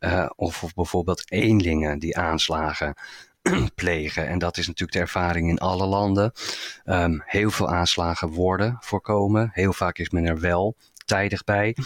Uh, 0.00 0.30
of, 0.36 0.64
bijvoorbeeld 0.74 1.30
eenlingen 1.30 1.98
die 1.98 2.16
aanslagen 2.16 2.94
plegen. 3.74 4.28
En 4.28 4.38
dat 4.38 4.56
is 4.56 4.66
natuurlijk 4.66 4.92
de 4.92 5.04
ervaring 5.04 5.48
in 5.48 5.58
alle 5.58 5.86
landen. 5.86 6.32
Um, 6.84 7.22
heel 7.26 7.50
veel 7.50 7.68
aanslagen 7.68 8.28
worden 8.28 8.76
voorkomen. 8.80 9.50
Heel 9.52 9.72
vaak 9.72 9.98
is 9.98 10.10
men 10.10 10.24
er 10.24 10.40
wel 10.40 10.76
tijdig 11.04 11.44
bij. 11.44 11.76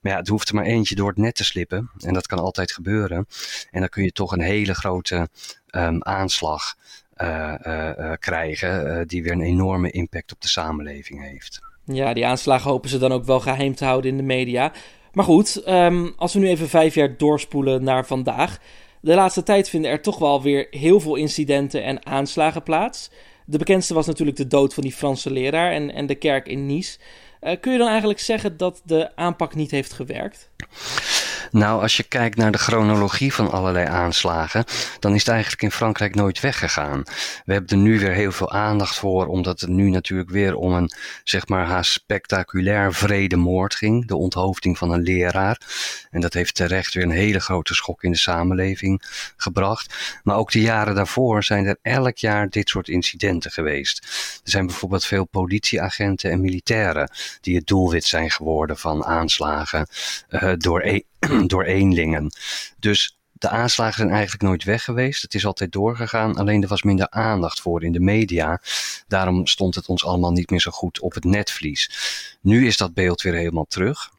Maar 0.00 0.12
ja, 0.12 0.18
het 0.18 0.28
hoeft 0.28 0.48
er 0.48 0.54
maar 0.54 0.64
eentje 0.64 0.94
door 0.94 1.08
het 1.08 1.16
net 1.16 1.34
te 1.34 1.44
slippen. 1.44 1.90
En 1.98 2.14
dat 2.14 2.26
kan 2.26 2.38
altijd 2.38 2.72
gebeuren. 2.72 3.26
En 3.70 3.80
dan 3.80 3.88
kun 3.88 4.02
je 4.02 4.12
toch 4.12 4.32
een 4.32 4.40
hele 4.40 4.74
grote 4.74 5.28
um, 5.70 6.02
aanslag 6.02 6.74
uh, 7.16 7.54
uh, 7.66 7.90
uh, 7.98 8.12
krijgen. 8.18 9.06
die 9.08 9.22
weer 9.22 9.32
een 9.32 9.40
enorme 9.40 9.90
impact 9.90 10.32
op 10.32 10.40
de 10.40 10.48
samenleving 10.48 11.22
heeft. 11.22 11.60
Ja, 11.84 12.12
die 12.12 12.26
aanslagen 12.26 12.70
hopen 12.70 12.90
ze 12.90 12.98
dan 12.98 13.12
ook 13.12 13.24
wel 13.24 13.40
geheim 13.40 13.74
te 13.74 13.84
houden 13.84 14.10
in 14.10 14.16
de 14.16 14.22
media. 14.22 14.72
Maar 15.12 15.24
goed, 15.24 15.68
um, 15.68 16.12
als 16.16 16.32
we 16.32 16.38
nu 16.38 16.48
even 16.48 16.68
vijf 16.68 16.94
jaar 16.94 17.16
doorspoelen 17.16 17.84
naar 17.84 18.06
vandaag. 18.06 18.58
De 19.00 19.14
laatste 19.14 19.42
tijd 19.42 19.68
vinden 19.68 19.90
er 19.90 20.02
toch 20.02 20.18
wel 20.18 20.42
weer 20.42 20.66
heel 20.70 21.00
veel 21.00 21.14
incidenten 21.14 21.82
en 21.82 22.06
aanslagen 22.06 22.62
plaats. 22.62 23.10
De 23.44 23.58
bekendste 23.58 23.94
was 23.94 24.06
natuurlijk 24.06 24.36
de 24.36 24.46
dood 24.46 24.74
van 24.74 24.82
die 24.82 24.92
Franse 24.92 25.30
leraar 25.30 25.72
en, 25.72 25.94
en 25.94 26.06
de 26.06 26.14
kerk 26.14 26.48
in 26.48 26.66
Nice. 26.66 26.98
Uh, 27.40 27.60
kun 27.60 27.72
je 27.72 27.78
dan 27.78 27.88
eigenlijk 27.88 28.20
zeggen 28.20 28.56
dat 28.56 28.80
de 28.84 29.16
aanpak 29.16 29.54
niet 29.54 29.70
heeft 29.70 29.92
gewerkt? 29.92 30.50
Nou, 31.50 31.82
als 31.82 31.96
je 31.96 32.02
kijkt 32.02 32.36
naar 32.36 32.50
de 32.50 32.58
chronologie 32.58 33.34
van 33.34 33.50
allerlei 33.50 33.86
aanslagen, 33.86 34.64
dan 34.98 35.14
is 35.14 35.20
het 35.20 35.28
eigenlijk 35.28 35.62
in 35.62 35.70
Frankrijk 35.70 36.14
nooit 36.14 36.40
weggegaan. 36.40 37.02
We 37.44 37.52
hebben 37.52 37.70
er 37.70 37.82
nu 37.82 37.98
weer 37.98 38.12
heel 38.12 38.32
veel 38.32 38.52
aandacht 38.52 38.96
voor, 38.96 39.26
omdat 39.26 39.60
het 39.60 39.70
nu 39.70 39.90
natuurlijk 39.90 40.30
weer 40.30 40.54
om 40.54 40.72
een, 40.72 40.90
zeg 41.24 41.48
maar, 41.48 41.66
haast 41.66 41.92
spectaculair 41.92 42.94
vredemoord 42.94 43.74
ging. 43.74 44.06
De 44.06 44.16
onthoofding 44.16 44.78
van 44.78 44.90
een 44.90 45.02
leraar. 45.02 45.60
En 46.10 46.20
dat 46.20 46.32
heeft 46.32 46.54
terecht 46.54 46.94
weer 46.94 47.04
een 47.04 47.10
hele 47.10 47.40
grote 47.40 47.74
schok 47.74 48.02
in 48.02 48.10
de 48.10 48.16
samenleving 48.16 49.02
gebracht. 49.36 50.20
Maar 50.22 50.36
ook 50.36 50.50
de 50.50 50.60
jaren 50.60 50.94
daarvoor 50.94 51.44
zijn 51.44 51.66
er 51.66 51.78
elk 51.82 52.16
jaar 52.16 52.50
dit 52.50 52.68
soort 52.68 52.88
incidenten 52.88 53.50
geweest. 53.50 53.98
Er 54.44 54.50
zijn 54.50 54.66
bijvoorbeeld 54.66 55.04
veel 55.04 55.24
politieagenten 55.24 56.30
en 56.30 56.40
militairen 56.40 57.10
die 57.40 57.56
het 57.56 57.66
doelwit 57.66 58.04
zijn 58.04 58.30
geworden 58.30 58.76
van 58.76 59.04
aanslagen 59.04 59.86
uh, 60.30 60.52
door 60.56 60.80
e 60.80 61.00
door 61.46 61.64
eenlingen. 61.64 62.32
Dus 62.78 63.18
de 63.32 63.48
aanslagen 63.48 63.94
zijn 63.94 64.10
eigenlijk 64.10 64.42
nooit 64.42 64.64
weg 64.64 64.84
geweest. 64.84 65.22
Het 65.22 65.34
is 65.34 65.46
altijd 65.46 65.72
doorgegaan, 65.72 66.36
alleen 66.36 66.62
er 66.62 66.68
was 66.68 66.82
minder 66.82 67.10
aandacht 67.10 67.60
voor 67.60 67.84
in 67.84 67.92
de 67.92 68.00
media. 68.00 68.60
Daarom 69.08 69.46
stond 69.46 69.74
het 69.74 69.86
ons 69.86 70.04
allemaal 70.04 70.32
niet 70.32 70.50
meer 70.50 70.60
zo 70.60 70.70
goed 70.70 71.00
op 71.00 71.14
het 71.14 71.24
netvlies. 71.24 71.90
Nu 72.40 72.66
is 72.66 72.76
dat 72.76 72.94
beeld 72.94 73.22
weer 73.22 73.34
helemaal 73.34 73.66
terug. 73.68 74.10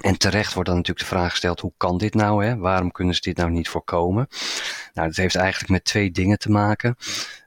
En 0.00 0.18
terecht 0.18 0.54
wordt 0.54 0.68
dan 0.68 0.78
natuurlijk 0.78 1.08
de 1.08 1.14
vraag 1.14 1.30
gesteld: 1.30 1.60
hoe 1.60 1.72
kan 1.76 1.98
dit 1.98 2.14
nou? 2.14 2.44
Hè? 2.44 2.56
Waarom 2.56 2.90
kunnen 2.90 3.14
ze 3.14 3.20
dit 3.20 3.36
nou 3.36 3.50
niet 3.50 3.68
voorkomen? 3.68 4.28
Nou, 4.94 5.08
dat 5.08 5.16
heeft 5.16 5.34
eigenlijk 5.34 5.70
met 5.70 5.84
twee 5.84 6.10
dingen 6.10 6.38
te 6.38 6.50
maken. 6.50 6.96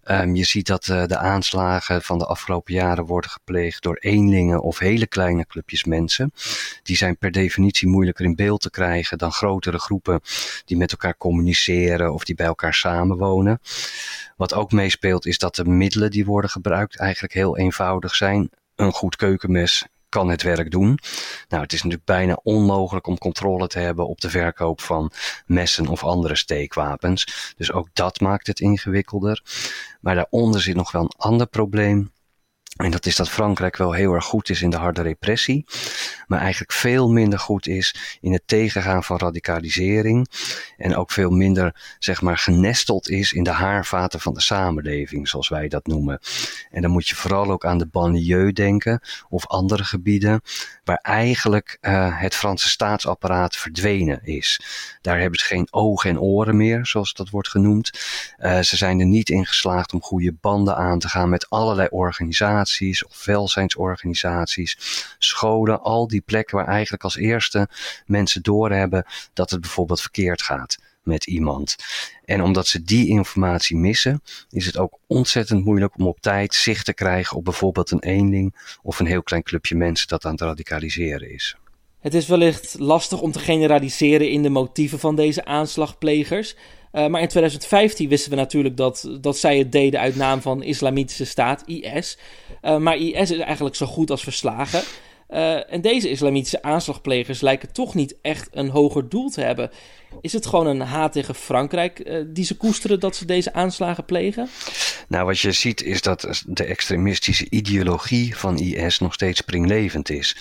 Um, 0.07 0.35
je 0.35 0.43
ziet 0.43 0.67
dat 0.67 0.87
uh, 0.87 1.05
de 1.05 1.17
aanslagen 1.17 2.01
van 2.01 2.17
de 2.17 2.25
afgelopen 2.25 2.73
jaren 2.73 3.05
worden 3.05 3.29
gepleegd 3.29 3.83
door 3.83 3.95
eenlingen 3.95 4.61
of 4.61 4.79
hele 4.79 5.07
kleine 5.07 5.45
clubjes 5.45 5.83
mensen. 5.83 6.33
Die 6.83 6.95
zijn 6.95 7.17
per 7.17 7.31
definitie 7.31 7.87
moeilijker 7.87 8.25
in 8.25 8.35
beeld 8.35 8.61
te 8.61 8.69
krijgen 8.69 9.17
dan 9.17 9.31
grotere 9.31 9.79
groepen 9.79 10.21
die 10.65 10.77
met 10.77 10.91
elkaar 10.91 11.17
communiceren 11.17 12.13
of 12.13 12.23
die 12.23 12.35
bij 12.35 12.45
elkaar 12.45 12.73
samenwonen. 12.73 13.59
Wat 14.37 14.53
ook 14.53 14.71
meespeelt 14.71 15.25
is 15.25 15.37
dat 15.37 15.55
de 15.55 15.65
middelen 15.65 16.11
die 16.11 16.25
worden 16.25 16.49
gebruikt 16.49 16.97
eigenlijk 16.97 17.33
heel 17.33 17.57
eenvoudig 17.57 18.15
zijn. 18.15 18.49
Een 18.75 18.91
goed 18.91 19.15
keukenmes 19.15 19.87
kan 20.15 20.29
het 20.29 20.41
werk 20.41 20.71
doen. 20.71 20.99
Nou, 21.49 21.63
het 21.63 21.73
is 21.73 21.83
natuurlijk 21.83 22.05
bijna 22.05 22.39
onmogelijk 22.43 23.07
om 23.07 23.17
controle 23.17 23.67
te 23.67 23.79
hebben 23.79 24.07
op 24.07 24.21
de 24.21 24.29
verkoop 24.29 24.81
van 24.81 25.11
messen 25.45 25.87
of 25.87 26.03
andere 26.03 26.35
steekwapens. 26.35 27.53
Dus 27.57 27.71
ook 27.71 27.87
dat 27.93 28.19
maakt 28.19 28.47
het 28.47 28.59
ingewikkelder. 28.59 29.43
Maar 30.01 30.15
daaronder 30.15 30.61
zit 30.61 30.75
nog 30.75 30.91
wel 30.91 31.01
een 31.01 31.13
ander 31.17 31.47
probleem. 31.47 32.11
En 32.75 32.91
dat 32.91 33.05
is 33.05 33.15
dat 33.15 33.29
Frankrijk 33.29 33.77
wel 33.77 33.91
heel 33.91 34.13
erg 34.13 34.25
goed 34.25 34.49
is 34.49 34.61
in 34.61 34.69
de 34.69 34.77
harde 34.77 35.01
repressie, 35.01 35.65
maar 36.27 36.39
eigenlijk 36.39 36.71
veel 36.71 37.09
minder 37.09 37.39
goed 37.39 37.67
is 37.67 38.17
in 38.21 38.33
het 38.33 38.41
tegengaan 38.45 39.03
van 39.03 39.17
radicalisering 39.17 40.27
en 40.77 40.95
ook 40.95 41.11
veel 41.11 41.29
minder, 41.29 41.95
zeg 41.99 42.21
maar, 42.21 42.37
genesteld 42.37 43.09
is 43.09 43.33
in 43.33 43.43
de 43.43 43.51
haarvaten 43.51 44.19
van 44.19 44.33
de 44.33 44.41
samenleving, 44.41 45.27
zoals 45.27 45.49
wij 45.49 45.67
dat 45.67 45.87
noemen. 45.87 46.19
En 46.71 46.81
dan 46.81 46.91
moet 46.91 47.07
je 47.07 47.15
vooral 47.15 47.51
ook 47.51 47.65
aan 47.65 47.77
de 47.77 47.87
banlieue 47.87 48.53
denken 48.53 49.01
of 49.29 49.47
andere 49.47 49.83
gebieden 49.83 50.41
waar 50.83 50.99
eigenlijk 51.01 51.77
uh, 51.81 52.21
het 52.21 52.35
Franse 52.35 52.69
staatsapparaat 52.69 53.55
verdwenen 53.55 54.23
is. 54.23 54.61
Daar 55.01 55.19
hebben 55.19 55.39
ze 55.39 55.45
geen 55.45 55.67
ogen 55.71 56.09
en 56.09 56.19
oren 56.19 56.57
meer, 56.57 56.85
zoals 56.85 57.13
dat 57.13 57.29
wordt 57.29 57.49
genoemd. 57.49 57.91
Uh, 58.37 58.59
ze 58.59 58.77
zijn 58.77 58.99
er 58.99 59.05
niet 59.05 59.29
in 59.29 59.45
geslaagd 59.45 59.93
om 59.93 60.01
goede 60.01 60.33
banden 60.41 60.75
aan 60.75 60.99
te 60.99 61.09
gaan 61.09 61.29
met 61.29 61.49
allerlei 61.49 61.87
organisaties 61.91 62.63
of 63.07 63.25
welzijnsorganisaties, 63.25 64.77
scholen, 65.19 65.81
al 65.81 66.07
die 66.07 66.21
plekken 66.21 66.57
waar 66.57 66.67
eigenlijk 66.67 67.03
als 67.03 67.17
eerste 67.17 67.69
mensen 68.05 68.41
doorhebben 68.41 69.05
dat 69.33 69.49
het 69.49 69.61
bijvoorbeeld 69.61 70.01
verkeerd 70.01 70.41
gaat 70.41 70.77
met 71.03 71.25
iemand. 71.25 71.75
En 72.25 72.41
omdat 72.41 72.67
ze 72.67 72.83
die 72.83 73.07
informatie 73.07 73.77
missen, 73.77 74.21
is 74.49 74.65
het 74.65 74.77
ook 74.77 74.99
ontzettend 75.07 75.65
moeilijk 75.65 75.97
om 75.97 76.07
op 76.07 76.19
tijd 76.19 76.53
zicht 76.53 76.85
te 76.85 76.93
krijgen 76.93 77.37
op 77.37 77.43
bijvoorbeeld 77.43 77.91
een 77.91 78.03
eenling 78.03 78.77
of 78.81 78.99
een 78.99 79.05
heel 79.05 79.23
klein 79.23 79.43
clubje 79.43 79.75
mensen 79.75 80.07
dat 80.07 80.25
aan 80.25 80.31
het 80.31 80.41
radicaliseren 80.41 81.33
is. 81.33 81.55
Het 81.99 82.13
is 82.13 82.27
wellicht 82.27 82.75
lastig 82.79 83.21
om 83.21 83.31
te 83.31 83.39
generaliseren 83.39 84.29
in 84.29 84.43
de 84.43 84.49
motieven 84.49 84.99
van 84.99 85.15
deze 85.15 85.45
aanslagplegers. 85.45 86.55
Uh, 86.95 87.07
maar 87.07 87.21
in 87.21 87.27
2015 87.27 88.09
wisten 88.09 88.29
we 88.29 88.35
natuurlijk 88.35 88.77
dat, 88.77 89.09
dat 89.21 89.37
zij 89.37 89.57
het 89.57 89.71
deden 89.71 89.99
uit 89.99 90.15
naam 90.15 90.41
van 90.41 90.63
Islamitische 90.63 91.25
Staat, 91.25 91.63
IS. 91.65 92.17
Uh, 92.61 92.77
maar 92.77 92.97
IS 92.97 93.31
is 93.31 93.37
eigenlijk 93.37 93.75
zo 93.75 93.85
goed 93.85 94.11
als 94.11 94.23
verslagen. 94.23 94.81
Uh, 95.29 95.73
en 95.73 95.81
deze 95.81 96.09
islamitische 96.09 96.61
aanslagplegers 96.61 97.41
lijken 97.41 97.71
toch 97.71 97.95
niet 97.95 98.15
echt 98.21 98.49
een 98.51 98.69
hoger 98.69 99.09
doel 99.09 99.29
te 99.29 99.41
hebben. 99.41 99.69
Is 100.21 100.33
het 100.33 100.45
gewoon 100.45 100.67
een 100.67 100.81
haat 100.81 101.11
tegen 101.11 101.35
Frankrijk 101.35 101.99
uh, 101.99 102.23
die 102.27 102.45
ze 102.45 102.57
koesteren 102.57 102.99
dat 102.99 103.15
ze 103.15 103.25
deze 103.25 103.53
aanslagen 103.53 104.05
plegen? 104.05 104.49
Nou, 105.07 105.25
wat 105.25 105.39
je 105.39 105.51
ziet 105.51 105.83
is 105.83 106.01
dat 106.01 106.43
de 106.47 106.63
extremistische 106.63 107.47
ideologie 107.49 108.37
van 108.37 108.57
IS 108.57 108.99
nog 108.99 109.13
steeds 109.13 109.39
springlevend 109.39 110.09
is. 110.09 110.35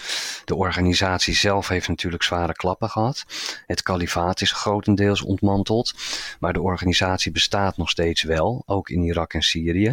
De 0.45 0.55
organisatie 0.55 1.35
zelf 1.35 1.69
heeft 1.69 1.89
natuurlijk 1.89 2.23
zware 2.23 2.53
klappen 2.53 2.89
gehad. 2.89 3.25
Het 3.67 3.83
kalifaat 3.83 4.41
is 4.41 4.53
grotendeels 4.53 5.23
ontmanteld. 5.23 5.95
Maar 6.41 6.53
de 6.53 6.61
organisatie 6.61 7.33
bestaat 7.33 7.77
nog 7.77 7.91
steeds 7.91 8.23
wel, 8.23 8.63
ook 8.67 8.89
in 8.89 9.03
Irak 9.03 9.35
en 9.35 9.43
Syrië. 9.43 9.93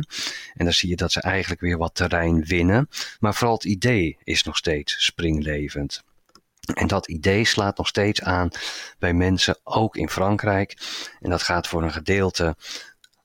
En 0.53 0.65
dan 0.65 0.73
zie 0.73 0.89
je 0.89 0.95
dat 0.95 1.11
ze 1.11 1.21
eigenlijk 1.21 1.61
weer 1.61 1.77
wat 1.77 1.95
terrein 1.95 2.43
winnen. 2.45 2.89
Maar 3.19 3.33
vooral 3.33 3.55
het 3.55 3.65
idee 3.65 4.17
is 4.23 4.43
nog 4.43 4.57
steeds 4.57 5.05
springlevend. 5.05 6.03
En 6.73 6.87
dat 6.87 7.07
idee 7.07 7.45
slaat 7.45 7.77
nog 7.77 7.87
steeds 7.87 8.21
aan 8.21 8.49
bij 8.99 9.13
mensen, 9.13 9.57
ook 9.63 9.95
in 9.95 10.09
Frankrijk. 10.09 10.77
En 11.19 11.29
dat 11.29 11.43
gaat 11.43 11.67
voor 11.67 11.83
een 11.83 11.91
gedeelte 11.91 12.55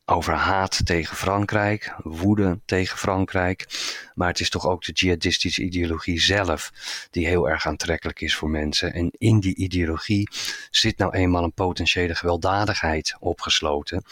over 0.08 0.34
haat 0.34 0.86
tegen 0.86 1.16
Frankrijk, 1.16 1.94
woede 2.02 2.60
tegen 2.64 2.98
Frankrijk. 2.98 3.66
Maar 4.14 4.28
het 4.28 4.40
is 4.40 4.50
toch 4.50 4.66
ook 4.66 4.84
de 4.84 4.92
jihadistische 4.92 5.62
ideologie 5.62 6.20
zelf 6.20 6.72
die 7.10 7.26
heel 7.26 7.48
erg 7.48 7.66
aantrekkelijk 7.66 8.20
is 8.20 8.36
voor 8.36 8.50
mensen. 8.50 8.92
En 8.92 9.10
in 9.18 9.40
die 9.40 9.54
ideologie 9.54 10.28
zit 10.70 10.98
nou 10.98 11.12
eenmaal 11.12 11.44
een 11.44 11.52
potentiële 11.52 12.14
gewelddadigheid 12.14 13.16
opgesloten. 13.18 14.04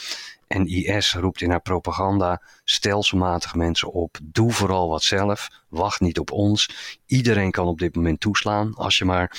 En 0.55 0.67
IS 0.67 1.15
roept 1.15 1.41
in 1.41 1.51
haar 1.51 1.63
propaganda 1.63 2.43
stelselmatig 2.65 3.55
mensen 3.55 3.93
op: 3.93 4.19
doe 4.23 4.53
vooral 4.53 4.89
wat 4.89 5.03
zelf, 5.03 5.49
wacht 5.69 6.01
niet 6.01 6.19
op 6.19 6.33
ons. 6.33 6.69
Iedereen 7.07 7.51
kan 7.51 7.67
op 7.67 7.79
dit 7.79 7.95
moment 7.95 8.21
toeslaan 8.21 8.75
als 8.75 8.99
je 8.99 9.05
maar, 9.05 9.37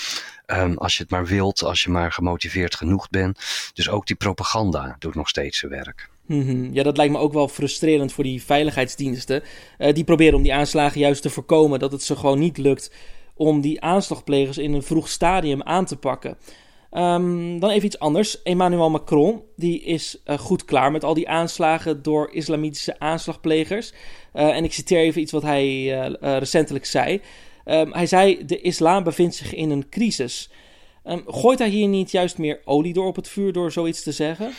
um, 0.48 0.78
als 0.78 0.98
je 0.98 1.02
het 1.02 1.12
maar 1.12 1.26
wilt, 1.26 1.64
als 1.64 1.84
je 1.84 1.90
maar 1.90 2.12
gemotiveerd 2.12 2.76
genoeg 2.76 3.10
bent. 3.10 3.40
Dus 3.74 3.90
ook 3.90 4.08
die 4.08 4.16
propaganda 4.16 4.96
doet 5.00 5.16
nog 5.16 5.30
steeds 5.30 5.58
zijn 5.58 5.72
werk. 5.72 6.10
Mhm. 6.26 6.74
Ja, 6.74 6.84
dat 6.84 6.98
lijkt 6.98 7.14
me 7.14 7.20
ook 7.20 7.34
wel 7.34 7.48
frustrerend 7.48 8.14
voor 8.14 8.24
die 8.24 8.44
veiligheidsdiensten. 8.44 9.44
Uh, 9.78 9.94
die 9.94 10.04
proberen 10.04 10.36
om 10.36 10.44
die 10.44 10.54
aanslagen 10.54 11.00
juist 11.00 11.22
te 11.22 11.30
voorkomen, 11.30 11.80
dat 11.80 11.92
het 11.92 12.04
ze 12.04 12.16
gewoon 12.16 12.40
niet 12.40 12.58
lukt 12.58 12.92
om 13.34 13.62
die 13.62 13.82
aanslagplegers 13.82 14.58
in 14.58 14.74
een 14.74 14.84
vroeg 14.84 15.10
stadium 15.10 15.64
aan 15.64 15.86
te 15.86 15.98
pakken. 15.98 16.38
Um, 16.98 17.60
dan 17.60 17.70
even 17.70 17.86
iets 17.86 18.00
anders. 18.00 18.42
Emmanuel 18.44 18.90
Macron 18.90 19.42
die 19.56 19.82
is 19.82 20.18
uh, 20.26 20.38
goed 20.38 20.66
klaar 20.66 20.92
met 20.92 21.04
al 21.04 21.14
die 21.14 21.30
aanslagen 21.30 22.02
door 22.02 22.30
islamitische 22.32 23.00
aanslagplegers. 23.00 23.94
Uh, 24.34 24.56
en 24.56 24.64
ik 24.64 24.74
citeer 24.74 25.00
even 25.00 25.22
iets 25.22 25.32
wat 25.32 25.42
hij 25.42 25.68
uh, 25.68 26.38
recentelijk 26.38 26.86
zei. 26.86 27.22
Um, 27.66 27.94
hij 27.94 28.06
zei: 28.06 28.46
De 28.46 28.62
islam 28.62 29.04
bevindt 29.04 29.36
zich 29.36 29.54
in 29.54 29.70
een 29.70 29.90
crisis. 29.90 30.50
Um, 31.08 31.24
gooit 31.28 31.60
hij 31.60 31.70
hier 31.70 31.88
niet 31.88 32.12
juist 32.12 32.38
meer 32.38 32.60
olie 32.66 32.94
door 32.94 33.08
op 33.08 33.16
het 33.16 33.28
vuur 33.28 33.54
door 33.54 33.72
zoiets 33.72 34.04
te 34.04 34.12
zeggen? 34.12 34.54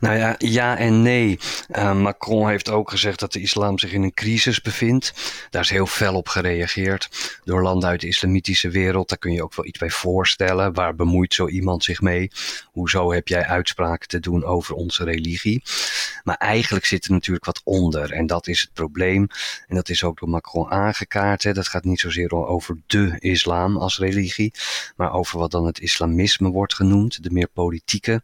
Nou 0.00 0.16
ja, 0.16 0.34
ja 0.38 0.76
en 0.76 1.02
nee. 1.02 1.38
Uh, 1.76 1.94
Macron 1.94 2.48
heeft 2.48 2.70
ook 2.70 2.90
gezegd 2.90 3.18
dat 3.20 3.32
de 3.32 3.40
islam 3.40 3.78
zich 3.78 3.92
in 3.92 4.02
een 4.02 4.14
crisis 4.14 4.60
bevindt. 4.60 5.12
Daar 5.50 5.62
is 5.62 5.70
heel 5.70 5.86
fel 5.86 6.14
op 6.14 6.28
gereageerd 6.28 7.08
door 7.44 7.62
landen 7.62 7.88
uit 7.88 8.00
de 8.00 8.06
islamitische 8.06 8.70
wereld. 8.70 9.08
Daar 9.08 9.18
kun 9.18 9.32
je 9.32 9.42
ook 9.42 9.54
wel 9.54 9.66
iets 9.66 9.78
bij 9.78 9.90
voorstellen. 9.90 10.74
Waar 10.74 10.94
bemoeit 10.94 11.34
zo 11.34 11.48
iemand 11.48 11.84
zich 11.84 12.00
mee? 12.00 12.30
Hoezo 12.64 13.12
heb 13.12 13.28
jij 13.28 13.44
uitspraken 13.44 14.08
te 14.08 14.20
doen 14.20 14.44
over 14.44 14.74
onze 14.74 15.04
religie? 15.04 15.62
Maar 16.24 16.36
eigenlijk 16.36 16.84
zit 16.84 17.04
er 17.04 17.12
natuurlijk 17.12 17.44
wat 17.44 17.60
onder. 17.64 18.12
En 18.12 18.26
dat 18.26 18.46
is 18.46 18.60
het 18.60 18.72
probleem. 18.72 19.26
En 19.66 19.76
dat 19.76 19.88
is 19.88 20.04
ook 20.04 20.18
door 20.18 20.28
Macron 20.28 20.70
aangekaart. 20.70 21.42
Hè. 21.42 21.52
Dat 21.52 21.68
gaat 21.68 21.84
niet 21.84 22.00
zozeer 22.00 22.32
over 22.32 22.78
de 22.86 23.16
islam 23.18 23.76
als 23.76 23.98
religie. 23.98 24.52
Maar 24.96 25.12
over 25.12 25.38
wat 25.38 25.49
dan 25.50 25.66
het 25.66 25.80
islamisme 25.80 26.50
wordt 26.50 26.74
genoemd. 26.74 27.22
De 27.22 27.30
meer 27.30 27.48
politieke 27.48 28.22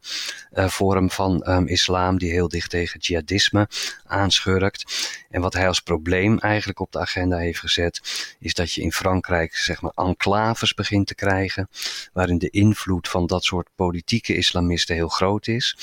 uh, 0.53 0.69
vorm 0.69 1.11
van 1.11 1.49
um, 1.49 1.67
islam 1.67 2.19
die 2.19 2.31
heel 2.31 2.49
dicht 2.49 2.71
tegen 2.71 3.01
jihadisme 3.01 3.69
aanschurkt. 4.05 5.15
En 5.31 5.41
wat 5.41 5.53
hij 5.53 5.69
als 5.69 5.81
probleem 5.81 6.39
eigenlijk 6.39 6.81
op 6.81 6.93
de 6.93 6.99
agenda 6.99 7.37
heeft 7.37 7.59
gezet, 7.59 8.01
is 8.41 8.55
dat 8.55 8.73
je 8.73 8.83
in 8.83 8.93
Frankrijk 8.93 9.55
zeg 9.57 9.81
maar 9.81 9.93
enclaves 9.95 10.75
begint 10.75 11.07
te 11.07 11.15
krijgen, 11.15 11.69
waarin 12.13 12.39
de 12.39 12.51
invloed 12.51 13.09
van 13.09 13.27
dat 13.27 13.45
soort 13.45 13.69
politieke 13.75 14.35
islamisten 14.37 14.95
heel 14.95 15.09
groot 15.09 15.47
is 15.47 15.77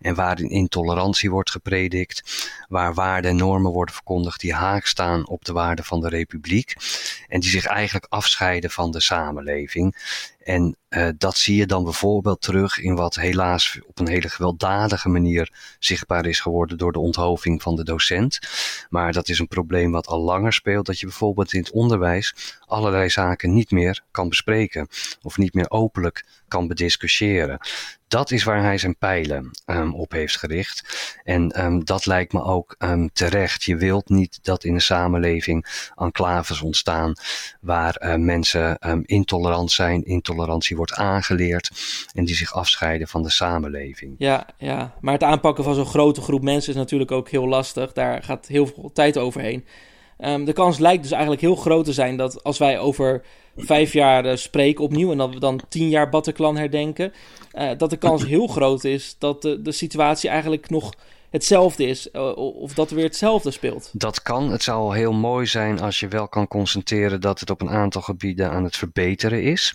en 0.00 0.14
waarin 0.14 0.50
intolerantie 0.50 1.30
wordt 1.30 1.50
gepredikt, 1.50 2.48
waar 2.68 2.94
waarden 2.94 3.30
en 3.30 3.36
normen 3.36 3.72
worden 3.72 3.94
verkondigd 3.94 4.40
die 4.40 4.54
haak 4.54 4.86
staan 4.86 5.28
op 5.28 5.44
de 5.44 5.52
waarden 5.52 5.84
van 5.84 6.00
de 6.00 6.08
republiek 6.08 6.74
en 7.28 7.40
die 7.40 7.50
zich 7.50 7.64
eigenlijk 7.64 8.06
afscheiden 8.08 8.70
van 8.70 8.90
de 8.90 9.00
samenleving. 9.00 9.96
En 10.40 10.76
uh, 10.88 11.08
dat 11.18 11.36
zie 11.36 11.56
je 11.56 11.66
dan 11.66 11.84
bijvoorbeeld 11.84 12.40
terug 12.40 12.78
in 12.78 12.94
wat 12.94 13.14
helaas 13.14 13.78
op 13.86 13.98
een 13.98 14.08
hele 14.08 14.28
gewelddadige 14.28 15.08
manier 15.08 15.52
zichtbaar 15.78 16.26
is 16.26 16.40
geworden 16.40 16.78
door 16.78 16.92
de 16.92 16.98
onthoving 16.98 17.62
van 17.62 17.76
de 17.76 17.84
docent. 17.84 18.38
Maar 18.88 19.12
dat 19.12 19.28
is 19.28 19.38
een 19.38 19.48
probleem 19.48 19.90
wat 19.90 20.06
al 20.06 20.20
langer 20.20 20.52
speelt, 20.52 20.86
dat 20.86 21.00
je 21.00 21.06
bijvoorbeeld 21.06 21.52
in 21.52 21.60
het 21.60 21.70
onderwijs 21.70 22.58
allerlei 22.66 23.10
zaken 23.10 23.54
niet 23.54 23.70
meer 23.70 24.02
kan 24.10 24.28
bespreken 24.28 24.88
of 25.22 25.38
niet 25.38 25.54
meer 25.54 25.70
openlijk 25.70 26.24
kan 26.50 26.68
bediscussiëren. 26.68 27.58
Dat 28.08 28.30
is 28.30 28.44
waar 28.44 28.62
hij 28.62 28.78
zijn 28.78 28.96
pijlen 28.96 29.50
um, 29.66 29.94
op 29.94 30.12
heeft 30.12 30.38
gericht. 30.38 30.82
En 31.24 31.64
um, 31.64 31.84
dat 31.84 32.06
lijkt 32.06 32.32
me 32.32 32.42
ook 32.42 32.74
um, 32.78 33.10
terecht. 33.12 33.62
Je 33.62 33.76
wilt 33.76 34.08
niet 34.08 34.38
dat 34.42 34.64
in 34.64 34.74
de 34.74 34.80
samenleving 34.80 35.90
enclaves 35.96 36.60
ontstaan 36.60 37.12
waar 37.60 38.02
uh, 38.02 38.14
mensen 38.14 38.78
intolerant 39.04 39.72
zijn, 39.72 40.04
intolerantie 40.04 40.76
wordt 40.76 40.94
aangeleerd 40.94 41.70
en 42.14 42.24
die 42.24 42.34
zich 42.34 42.52
afscheiden 42.52 43.08
van 43.08 43.22
de 43.22 43.30
samenleving. 43.30 44.14
Ja, 44.18 44.46
ja. 44.58 44.94
maar 45.00 45.12
het 45.12 45.22
aanpakken 45.22 45.64
van 45.64 45.74
zo'n 45.74 45.86
grote 45.86 46.20
groep 46.20 46.42
mensen 46.42 46.72
is 46.72 46.78
natuurlijk 46.78 47.10
ook 47.10 47.28
heel 47.28 47.48
lastig. 47.48 47.92
Daar 47.92 48.22
gaat 48.22 48.46
heel 48.46 48.66
veel 48.66 48.90
tijd 48.92 49.18
overheen. 49.18 49.64
De 50.44 50.52
kans 50.52 50.78
lijkt 50.78 51.02
dus 51.02 51.12
eigenlijk 51.12 51.40
heel 51.40 51.56
groot 51.56 51.84
te 51.84 51.92
zijn 51.92 52.16
dat 52.16 52.42
als 52.42 52.58
wij 52.58 52.78
over 52.78 53.22
vijf 53.56 53.92
jaar 53.92 54.38
spreken 54.38 54.84
opnieuw 54.84 55.10
en 55.10 55.18
dat 55.18 55.34
we 55.34 55.40
dan 55.40 55.60
tien 55.68 55.88
jaar 55.88 56.08
Bataclan 56.08 56.56
herdenken, 56.56 57.12
dat 57.76 57.90
de 57.90 57.96
kans 57.96 58.26
heel 58.26 58.46
groot 58.46 58.84
is 58.84 59.16
dat 59.18 59.42
de, 59.42 59.62
de 59.62 59.72
situatie 59.72 60.30
eigenlijk 60.30 60.70
nog 60.70 60.92
hetzelfde 61.30 61.86
is. 61.86 62.10
of 62.34 62.74
dat 62.74 62.90
er 62.90 62.96
weer 62.96 63.04
hetzelfde 63.04 63.50
speelt. 63.50 63.90
Dat 63.92 64.22
kan. 64.22 64.50
Het 64.50 64.62
zou 64.62 64.96
heel 64.96 65.12
mooi 65.12 65.46
zijn 65.46 65.80
als 65.80 66.00
je 66.00 66.08
wel 66.08 66.28
kan 66.28 66.48
constateren 66.48 67.20
dat 67.20 67.40
het 67.40 67.50
op 67.50 67.60
een 67.60 67.70
aantal 67.70 68.02
gebieden 68.02 68.50
aan 68.50 68.64
het 68.64 68.76
verbeteren 68.76 69.42
is. 69.42 69.74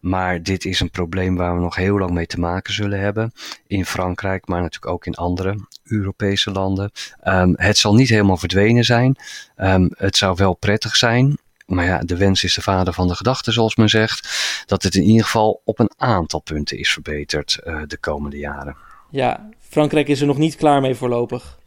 Maar 0.00 0.42
dit 0.42 0.64
is 0.64 0.80
een 0.80 0.90
probleem 0.90 1.36
waar 1.36 1.54
we 1.54 1.60
nog 1.60 1.76
heel 1.76 1.98
lang 1.98 2.10
mee 2.10 2.26
te 2.26 2.40
maken 2.40 2.72
zullen 2.72 3.00
hebben. 3.00 3.32
In 3.66 3.86
Frankrijk, 3.86 4.46
maar 4.46 4.60
natuurlijk 4.60 4.92
ook 4.92 5.06
in 5.06 5.14
andere 5.14 5.66
Europese 5.84 6.50
landen. 6.50 6.90
Um, 7.24 7.54
het 7.56 7.78
zal 7.78 7.94
niet 7.94 8.08
helemaal 8.08 8.36
verdwenen 8.36 8.84
zijn. 8.84 9.16
Um, 9.56 9.90
het 9.96 10.16
zou 10.16 10.34
wel 10.36 10.54
prettig 10.54 10.96
zijn. 10.96 11.38
Maar 11.70 11.84
ja, 11.84 11.98
de 11.98 12.16
wens 12.16 12.44
is 12.44 12.54
de 12.54 12.62
vader 12.62 12.92
van 12.92 13.08
de 13.08 13.14
gedachte, 13.14 13.52
zoals 13.52 13.76
men 13.76 13.88
zegt. 13.88 14.28
Dat 14.66 14.82
het 14.82 14.94
in 14.94 15.02
ieder 15.02 15.24
geval 15.24 15.60
op 15.64 15.78
een 15.78 15.90
aantal 15.96 16.40
punten 16.40 16.78
is 16.78 16.92
verbeterd 16.92 17.60
uh, 17.64 17.82
de 17.86 17.96
komende 17.96 18.36
jaren. 18.36 18.76
Ja, 19.10 19.48
Frankrijk 19.68 20.08
is 20.08 20.20
er 20.20 20.26
nog 20.26 20.38
niet 20.38 20.56
klaar 20.56 20.80
mee 20.80 20.94
voorlopig. 20.94 21.58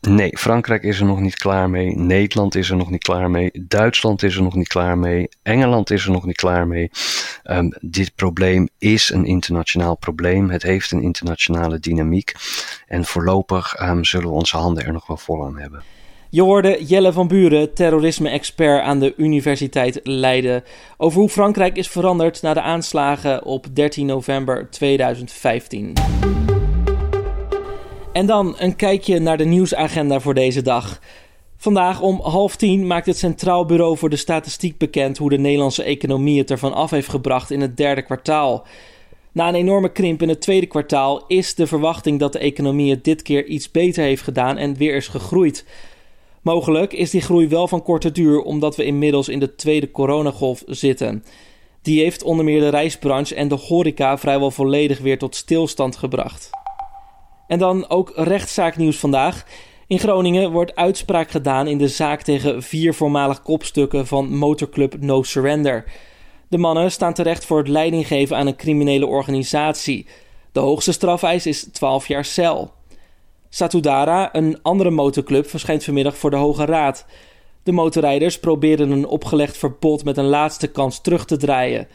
Nee, 0.00 0.38
Frankrijk 0.38 0.82
is 0.82 1.00
er 1.00 1.06
nog 1.06 1.20
niet 1.20 1.36
klaar 1.36 1.70
mee. 1.70 1.96
Nederland 1.96 2.54
is 2.54 2.70
er 2.70 2.76
nog 2.76 2.90
niet 2.90 3.02
klaar 3.02 3.30
mee. 3.30 3.50
Duitsland 3.62 4.22
is 4.22 4.36
er 4.36 4.42
nog 4.42 4.54
niet 4.54 4.68
klaar 4.68 4.98
mee. 4.98 5.28
Engeland 5.42 5.90
is 5.90 6.04
er 6.04 6.10
nog 6.10 6.24
niet 6.24 6.36
klaar 6.36 6.66
mee. 6.66 6.90
Um, 7.44 7.72
dit 7.80 8.14
probleem 8.14 8.68
is 8.78 9.10
een 9.10 9.24
internationaal 9.24 9.96
probleem. 9.96 10.50
Het 10.50 10.62
heeft 10.62 10.90
een 10.90 11.02
internationale 11.02 11.78
dynamiek. 11.78 12.32
En 12.86 13.04
voorlopig 13.04 13.80
um, 13.82 14.04
zullen 14.04 14.28
we 14.28 14.34
onze 14.34 14.56
handen 14.56 14.84
er 14.84 14.92
nog 14.92 15.06
wel 15.06 15.16
vol 15.16 15.44
aan 15.44 15.58
hebben. 15.58 15.82
Je 16.32 16.42
hoorde 16.42 16.84
Jelle 16.84 17.12
van 17.12 17.28
Buren, 17.28 17.74
terrorisme-expert 17.74 18.82
aan 18.82 18.98
de 18.98 19.14
Universiteit 19.16 20.00
Leiden, 20.02 20.64
over 20.96 21.20
hoe 21.20 21.28
Frankrijk 21.28 21.76
is 21.76 21.88
veranderd 21.88 22.42
na 22.42 22.54
de 22.54 22.60
aanslagen 22.60 23.44
op 23.44 23.66
13 23.72 24.06
november 24.06 24.70
2015. 24.70 25.92
En 28.12 28.26
dan 28.26 28.54
een 28.58 28.76
kijkje 28.76 29.18
naar 29.18 29.36
de 29.36 29.44
nieuwsagenda 29.44 30.20
voor 30.20 30.34
deze 30.34 30.62
dag. 30.62 31.00
Vandaag 31.56 32.00
om 32.00 32.20
half 32.20 32.56
tien 32.56 32.86
maakt 32.86 33.06
het 33.06 33.18
Centraal 33.18 33.64
Bureau 33.64 33.96
voor 33.96 34.10
de 34.10 34.16
Statistiek 34.16 34.78
bekend 34.78 35.18
hoe 35.18 35.30
de 35.30 35.38
Nederlandse 35.38 35.82
economie 35.82 36.38
het 36.38 36.50
ervan 36.50 36.72
af 36.72 36.90
heeft 36.90 37.08
gebracht 37.08 37.50
in 37.50 37.60
het 37.60 37.76
derde 37.76 38.02
kwartaal. 38.02 38.66
Na 39.32 39.48
een 39.48 39.54
enorme 39.54 39.92
krimp 39.92 40.22
in 40.22 40.28
het 40.28 40.40
tweede 40.40 40.66
kwartaal 40.66 41.24
is 41.26 41.54
de 41.54 41.66
verwachting 41.66 42.18
dat 42.18 42.32
de 42.32 42.38
economie 42.38 42.90
het 42.90 43.04
dit 43.04 43.22
keer 43.22 43.46
iets 43.46 43.70
beter 43.70 44.04
heeft 44.04 44.22
gedaan 44.22 44.56
en 44.56 44.76
weer 44.76 44.94
is 44.94 45.08
gegroeid. 45.08 45.64
Mogelijk 46.42 46.92
is 46.92 47.10
die 47.10 47.20
groei 47.20 47.48
wel 47.48 47.68
van 47.68 47.82
korte 47.82 48.12
duur 48.12 48.42
omdat 48.42 48.76
we 48.76 48.84
inmiddels 48.84 49.28
in 49.28 49.38
de 49.38 49.54
tweede 49.54 49.90
coronagolf 49.90 50.62
zitten. 50.66 51.24
Die 51.82 52.02
heeft 52.02 52.22
onder 52.22 52.44
meer 52.44 52.60
de 52.60 52.68
reisbranche 52.68 53.34
en 53.34 53.48
de 53.48 53.54
horeca 53.54 54.18
vrijwel 54.18 54.50
volledig 54.50 54.98
weer 54.98 55.18
tot 55.18 55.36
stilstand 55.36 55.96
gebracht. 55.96 56.50
En 57.46 57.58
dan 57.58 57.88
ook 57.88 58.12
rechtszaaknieuws 58.14 58.96
vandaag. 58.96 59.46
In 59.86 59.98
Groningen 59.98 60.50
wordt 60.50 60.76
uitspraak 60.76 61.30
gedaan 61.30 61.66
in 61.66 61.78
de 61.78 61.88
zaak 61.88 62.22
tegen 62.22 62.62
vier 62.62 62.94
voormalig 62.94 63.42
kopstukken 63.42 64.06
van 64.06 64.36
motorclub 64.36 65.00
No 65.00 65.22
Surrender. 65.22 65.84
De 66.48 66.58
mannen 66.58 66.92
staan 66.92 67.14
terecht 67.14 67.44
voor 67.44 67.58
het 67.58 67.68
leidinggeven 67.68 68.36
aan 68.36 68.46
een 68.46 68.56
criminele 68.56 69.06
organisatie. 69.06 70.06
De 70.52 70.60
hoogste 70.60 70.92
strafeis 70.92 71.46
is 71.46 71.62
12 71.72 72.08
jaar 72.08 72.24
cel. 72.24 72.72
Satudara, 73.52 74.34
een 74.34 74.58
andere 74.62 74.90
motorclub, 74.90 75.48
verschijnt 75.48 75.84
vanmiddag 75.84 76.16
voor 76.16 76.30
de 76.30 76.36
Hoge 76.36 76.64
Raad. 76.64 77.06
De 77.62 77.72
motorrijders 77.72 78.38
proberen 78.38 78.90
een 78.90 79.06
opgelegd 79.06 79.56
verbod 79.56 80.04
met 80.04 80.16
een 80.16 80.28
laatste 80.28 80.66
kans 80.66 81.00
terug 81.00 81.24
te 81.24 81.36
draaien. 81.36 81.88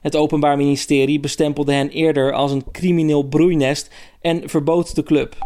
Het 0.00 0.16
Openbaar 0.16 0.56
Ministerie 0.56 1.20
bestempelde 1.20 1.72
hen 1.72 1.88
eerder 1.88 2.32
als 2.32 2.52
een 2.52 2.64
crimineel 2.72 3.22
broeinest 3.22 3.94
en 4.20 4.48
verbood 4.48 4.94
de 4.94 5.02
club. 5.02 5.36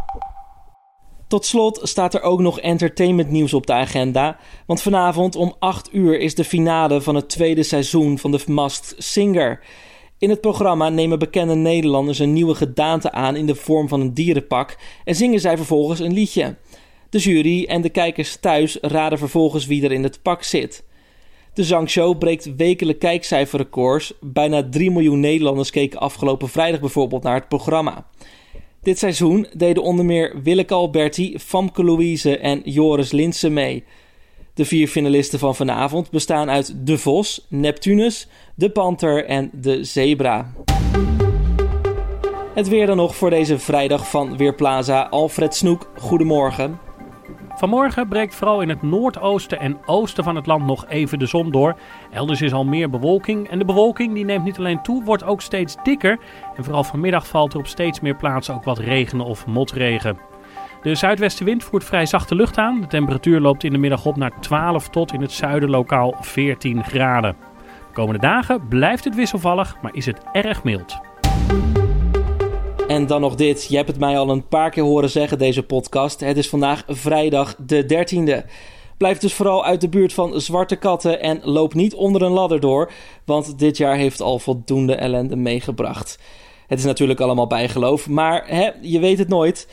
Tot 1.29 1.47
slot 1.47 1.81
staat 1.83 2.15
er 2.15 2.23
ook 2.23 2.41
nog 2.41 2.61
entertainmentnieuws 2.61 3.55
op 3.55 3.67
de 3.67 3.73
agenda. 3.73 4.37
Want 4.67 4.83
vanavond 4.83 5.37
om 5.37 5.55
8 5.59 5.95
uur 5.95 6.19
is 6.19 6.35
de 6.35 6.45
finale 6.45 7.01
van 7.01 7.15
het 7.15 7.29
tweede 7.29 7.63
seizoen 7.63 8.19
van 8.19 8.37
The 8.37 8.53
Masked 8.53 8.95
Singer. 8.99 9.61
In 10.23 10.31
het 10.31 10.41
programma 10.41 10.89
nemen 10.89 11.19
bekende 11.19 11.55
Nederlanders 11.55 12.19
een 12.19 12.33
nieuwe 12.33 12.55
gedaante 12.55 13.13
aan 13.13 13.37
in 13.37 13.47
de 13.47 13.55
vorm 13.55 13.89
van 13.89 14.01
een 14.01 14.15
dierenpak 14.15 14.79
en 15.05 15.15
zingen 15.15 15.41
zij 15.41 15.57
vervolgens 15.57 16.01
een 16.01 16.13
liedje. 16.13 16.57
De 17.11 17.19
jury 17.19 17.65
en 17.65 17.81
de 17.83 17.89
kijkers 17.89 18.37
thuis 18.37 18.79
raden 18.81 19.19
vervolgens 19.19 19.67
wie 19.67 19.85
er 19.85 19.93
in 19.93 20.03
het 20.03 20.23
pak 20.23 20.43
zit. 20.43 20.85
De 21.55 21.65
zangshow 21.65 22.19
breekt 22.19 22.57
wekelijk 22.57 22.99
kijkcijferrecords. 22.99 24.15
Bijna 24.21 24.69
3 24.69 24.91
miljoen 24.91 25.21
Nederlanders 25.21 25.71
keken 25.71 26.01
afgelopen 26.01 26.49
vrijdag 26.49 26.81
bijvoorbeeld 26.81 27.23
naar 27.23 27.35
het 27.35 27.49
programma. 27.49 28.07
Dit 28.83 28.99
seizoen 28.99 29.47
deden 29.57 29.83
onder 29.83 30.05
meer 30.05 30.43
Willeke 30.43 30.75
Alberti, 30.75 31.39
Famke 31.39 31.85
Louise 31.85 32.39
en 32.39 32.61
Joris 32.65 33.13
Linsen 33.13 33.53
mee. 33.53 33.85
De 34.63 34.69
vier 34.69 34.89
finalisten 34.89 35.39
van 35.39 35.55
vanavond 35.55 36.11
bestaan 36.11 36.51
uit 36.51 36.87
De 36.87 36.99
Vos, 36.99 37.47
Neptunus, 37.49 38.29
De 38.55 38.71
Panter 38.71 39.25
en 39.25 39.51
De 39.53 39.85
Zebra. 39.85 40.53
Het 42.55 42.69
weer 42.69 42.87
dan 42.87 42.97
nog 42.97 43.17
voor 43.17 43.31
deze 43.31 43.59
vrijdag 43.59 44.11
van 44.11 44.37
Weerplaza. 44.37 45.03
Alfred 45.03 45.55
Snoek, 45.55 45.91
goedemorgen. 45.97 46.79
Vanmorgen 47.55 48.09
breekt 48.09 48.35
vooral 48.35 48.61
in 48.61 48.69
het 48.69 48.83
noordoosten 48.83 49.61
en 49.61 49.79
oosten 49.87 50.25
van 50.25 50.37
het 50.37 50.47
land 50.47 50.67
nog 50.67 50.87
even 50.89 51.19
de 51.19 51.27
zon 51.27 51.51
door. 51.51 51.77
Elders 52.13 52.41
is 52.41 52.53
al 52.53 52.65
meer 52.65 52.91
bewolking 52.91 53.49
en 53.49 53.59
de 53.59 53.65
bewolking 53.65 54.15
die 54.15 54.25
neemt 54.25 54.45
niet 54.45 54.59
alleen 54.59 54.83
toe, 54.83 55.05
wordt 55.05 55.25
ook 55.25 55.41
steeds 55.41 55.77
dikker. 55.83 56.19
En 56.57 56.65
vooral 56.65 56.85
vanmiddag 56.85 57.27
valt 57.27 57.53
er 57.53 57.59
op 57.59 57.67
steeds 57.67 58.01
meer 58.01 58.17
plaatsen 58.17 58.55
ook 58.55 58.65
wat 58.65 58.79
regen 58.79 59.21
of 59.21 59.47
motregen. 59.47 60.32
De 60.83 60.95
zuidwestenwind 60.95 61.65
voert 61.65 61.85
vrij 61.85 62.07
zachte 62.07 62.35
lucht 62.35 62.59
aan. 62.59 62.81
De 62.81 62.87
temperatuur 62.87 63.41
loopt 63.41 63.65
in 63.65 63.73
de 63.73 63.79
middag 63.79 64.07
op 64.07 64.17
naar 64.17 64.41
12 64.41 64.89
tot 64.89 65.13
in 65.13 65.21
het 65.21 65.33
zuiden 65.33 65.71
lokaal 65.71 66.15
14 66.21 66.85
graden. 66.85 67.37
De 67.89 67.93
komende 67.93 68.21
dagen 68.21 68.69
blijft 68.69 69.05
het 69.05 69.15
wisselvallig, 69.15 69.77
maar 69.83 69.95
is 69.95 70.07
het 70.07 70.21
erg 70.33 70.65
mild. 70.65 71.01
En 72.89 73.07
dan 73.07 73.21
nog 73.21 73.35
dit. 73.35 73.67
Je 73.69 73.77
hebt 73.77 73.89
het 73.89 73.99
mij 73.99 74.19
al 74.19 74.31
een 74.31 74.49
paar 74.49 74.71
keer 74.71 74.83
horen 74.83 75.11
zeggen, 75.11 75.39
deze 75.39 75.63
podcast. 75.63 76.21
Het 76.21 76.37
is 76.37 76.49
vandaag 76.49 76.85
vrijdag 76.87 77.55
de 77.57 77.83
13e. 77.85 78.51
Blijf 78.97 79.19
dus 79.19 79.35
vooral 79.35 79.65
uit 79.65 79.81
de 79.81 79.89
buurt 79.89 80.13
van 80.13 80.41
zwarte 80.41 80.77
katten 80.77 81.21
en 81.21 81.41
loop 81.43 81.75
niet 81.75 81.95
onder 81.95 82.23
een 82.23 82.33
ladder 82.33 82.61
door, 82.61 82.93
want 83.25 83.59
dit 83.59 83.77
jaar 83.77 83.97
heeft 83.97 84.21
al 84.21 84.39
voldoende 84.39 84.95
ellende 84.95 85.37
meegebracht. 85.37 86.19
Het 86.67 86.79
is 86.79 86.85
natuurlijk 86.85 87.21
allemaal 87.21 87.47
bijgeloof, 87.47 88.09
maar 88.09 88.43
hè, 88.47 88.71
je 88.81 88.99
weet 88.99 89.19
het 89.19 89.29
nooit. 89.29 89.69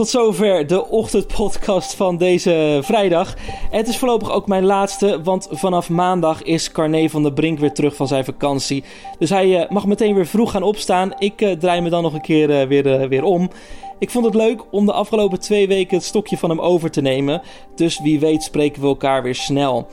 Tot 0.00 0.08
zover 0.08 0.66
de 0.66 0.88
ochtendpodcast 0.88 1.94
van 1.94 2.16
deze 2.16 2.78
vrijdag. 2.82 3.34
Het 3.70 3.88
is 3.88 3.98
voorlopig 3.98 4.30
ook 4.32 4.46
mijn 4.46 4.64
laatste, 4.64 5.22
want 5.22 5.48
vanaf 5.50 5.88
maandag 5.88 6.42
is 6.42 6.72
Carné 6.72 7.08
van 7.08 7.22
der 7.22 7.32
Brink 7.32 7.58
weer 7.58 7.72
terug 7.72 7.94
van 7.94 8.06
zijn 8.06 8.24
vakantie. 8.24 8.84
Dus 9.18 9.30
hij 9.30 9.46
uh, 9.46 9.70
mag 9.70 9.86
meteen 9.86 10.14
weer 10.14 10.26
vroeg 10.26 10.50
gaan 10.50 10.62
opstaan. 10.62 11.12
Ik 11.18 11.40
uh, 11.40 11.52
draai 11.52 11.80
me 11.80 11.88
dan 11.88 12.02
nog 12.02 12.14
een 12.14 12.20
keer 12.20 12.50
uh, 12.50 12.68
weer, 12.68 13.08
weer 13.08 13.24
om. 13.24 13.50
Ik 13.98 14.10
vond 14.10 14.24
het 14.24 14.34
leuk 14.34 14.62
om 14.70 14.86
de 14.86 14.92
afgelopen 14.92 15.40
twee 15.40 15.68
weken 15.68 15.96
het 15.96 16.06
stokje 16.06 16.38
van 16.38 16.50
hem 16.50 16.60
over 16.60 16.90
te 16.90 17.00
nemen. 17.00 17.42
Dus 17.74 18.00
wie 18.00 18.20
weet 18.20 18.42
spreken 18.42 18.82
we 18.82 18.88
elkaar 18.88 19.22
weer 19.22 19.34
snel. 19.34 19.86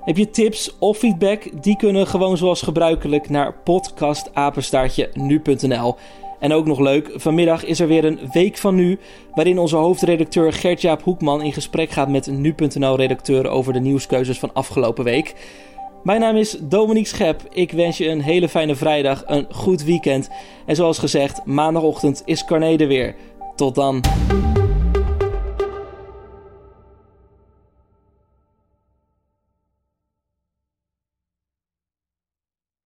Heb 0.00 0.16
je 0.16 0.30
tips 0.30 0.76
of 0.78 0.98
feedback? 0.98 1.62
Die 1.62 1.76
kunnen 1.76 2.06
gewoon 2.06 2.36
zoals 2.36 2.62
gebruikelijk 2.62 3.28
naar 3.28 3.54
podcastapenstaartje 3.64 5.10
nu.nl. 5.14 5.96
En 6.40 6.52
ook 6.52 6.66
nog 6.66 6.78
leuk, 6.78 7.10
vanmiddag 7.14 7.64
is 7.64 7.80
er 7.80 7.86
weer 7.86 8.04
een 8.04 8.20
Week 8.32 8.56
van 8.56 8.74
Nu, 8.74 8.98
waarin 9.34 9.58
onze 9.58 9.76
hoofdredacteur 9.76 10.52
Gert-Jaap 10.52 11.02
Hoekman 11.02 11.42
in 11.42 11.52
gesprek 11.52 11.90
gaat 11.90 12.08
met 12.08 12.26
nu.nl-redacteur 12.26 13.48
over 13.48 13.72
de 13.72 13.80
nieuwskeuzes 13.80 14.38
van 14.38 14.52
afgelopen 14.52 15.04
week. 15.04 15.34
Mijn 16.02 16.20
naam 16.20 16.36
is 16.36 16.56
Dominique 16.60 17.08
Schep. 17.08 17.42
Ik 17.50 17.72
wens 17.72 17.98
je 17.98 18.08
een 18.08 18.20
hele 18.20 18.48
fijne 18.48 18.74
vrijdag, 18.74 19.22
een 19.26 19.46
goed 19.50 19.84
weekend. 19.84 20.30
En 20.66 20.76
zoals 20.76 20.98
gezegd, 20.98 21.44
maandagochtend 21.44 22.22
is 22.24 22.44
Carne 22.44 22.76
er 22.76 22.88
weer. 22.88 23.14
Tot 23.56 23.74
dan. 23.74 24.00